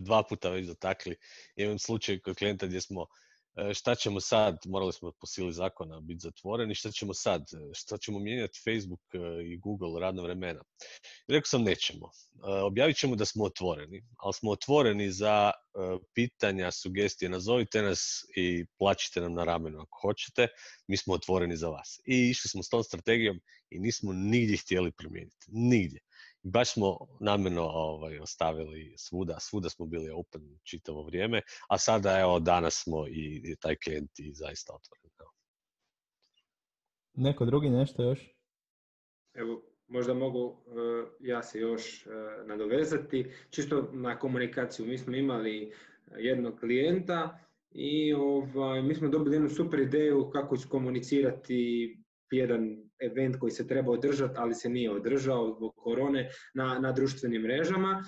[0.00, 1.16] dva puta već dotakli,
[1.56, 3.06] imam slučaj kod klijenta gdje smo
[3.74, 7.98] šta ćemo sad, morali smo po sili zakona biti zatvoreni, šta ćemo sad, e, šta
[7.98, 10.62] ćemo mijenjati Facebook e, i Google radno vremena.
[11.28, 12.10] Rekao sam nećemo.
[12.42, 15.52] Objavit ćemo da smo otvoreni, ali smo otvoreni za
[16.14, 20.48] pitanja, sugestije, nazovite nas i plaćite nam na ramenu ako hoćete,
[20.88, 22.00] mi smo otvoreni za vas.
[22.06, 23.40] I išli smo s tom strategijom
[23.70, 26.00] i nismo nigdje htjeli promijeniti, nigdje
[26.42, 32.40] baš smo namjerno ovaj, ostavili svuda, svuda smo bili open čitavo vrijeme, a sada evo
[32.40, 35.00] danas smo i, i taj klijent i zaista otvoren.
[37.14, 38.20] Neko drugi nešto još?
[39.34, 40.56] Evo, možda mogu uh,
[41.20, 42.12] ja se još uh,
[42.46, 44.86] nadovezati, čisto na komunikaciju.
[44.86, 45.72] Mi smo imali
[46.18, 47.38] jednog klijenta
[47.70, 51.96] i ovaj, mi smo dobili jednu super ideju kako iskomunicirati
[52.36, 57.42] jedan event koji se treba održati, ali se nije održao zbog korone na, na društvenim
[57.42, 58.04] mrežama.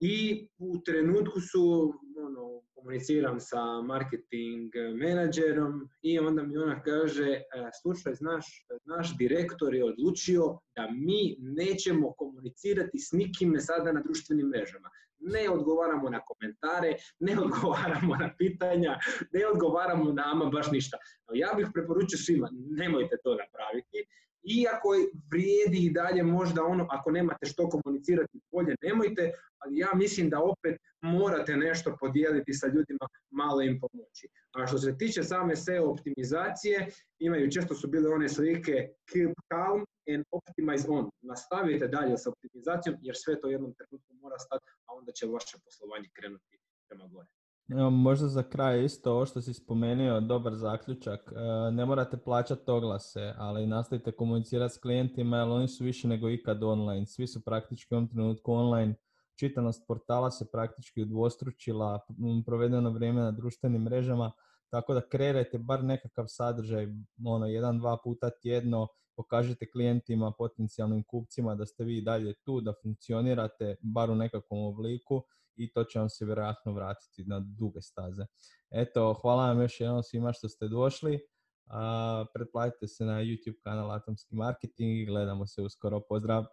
[0.00, 7.42] I u trenutku su, ono, komuniciram sa marketing menadžerom i onda mi ona kaže, e,
[7.82, 14.46] slušaj, znaš, naš direktor je odlučio da mi nećemo komunicirati s nikime sada na društvenim
[14.46, 14.90] mrežama
[15.24, 18.98] ne odgovaramo na komentare, ne odgovaramo na pitanja,
[19.32, 20.98] ne odgovaramo na ama baš ništa.
[21.34, 24.06] Ja bih preporučio svima, nemojte to napraviti.
[24.44, 24.88] Iako
[25.30, 30.42] vrijedi i dalje možda ono, ako nemate što komunicirati bolje, nemojte, ali ja mislim da
[30.42, 34.28] opet morate nešto podijeliti sa ljudima, malo im pomoći.
[34.52, 36.88] A što se tiče same SEO optimizacije,
[37.18, 39.84] imaju, često su bile one slike keep calm
[40.14, 41.10] and optimize on.
[41.22, 45.56] Nastavite dalje sa optimizacijom jer sve to jednom trenutku mora stati, a onda će vaše
[45.64, 47.28] poslovanje krenuti prema gore.
[47.68, 51.32] Evo, možda za kraj isto ovo što si spomenuo, dobar zaključak.
[51.32, 56.30] E, ne morate plaćati oglase, ali nastavite komunicirati s klijentima jer oni su više nego
[56.30, 57.06] ikad online.
[57.06, 58.94] Svi su praktički u ovom trenutku online.
[59.38, 62.00] Čitanost portala se praktički udvostručila,
[62.46, 64.32] provedeno vrijeme na društvenim mrežama,
[64.70, 66.86] tako da kreirajte bar nekakav sadržaj,
[67.24, 72.72] ono, jedan, dva puta tjedno, pokažite klijentima, potencijalnim kupcima da ste vi dalje tu, da
[72.82, 75.22] funkcionirate bar u nekakvom obliku
[75.56, 78.26] i to će vam se vjerojatno vratiti na duge staze.
[78.70, 81.20] Eto, hvala vam još jednom svima što ste došli.
[81.66, 86.00] A, pretplatite se na YouTube kanal Atomski marketing i gledamo se uskoro.
[86.08, 86.44] Pozdrav!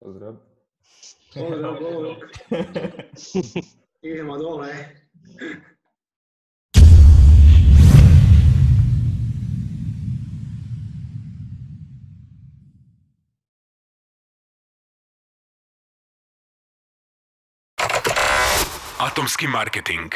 [0.00, 0.36] Pozdrav!
[1.34, 1.76] Pozdrav,
[4.02, 4.74] Idemo dole.
[19.16, 20.12] Atomski marketing.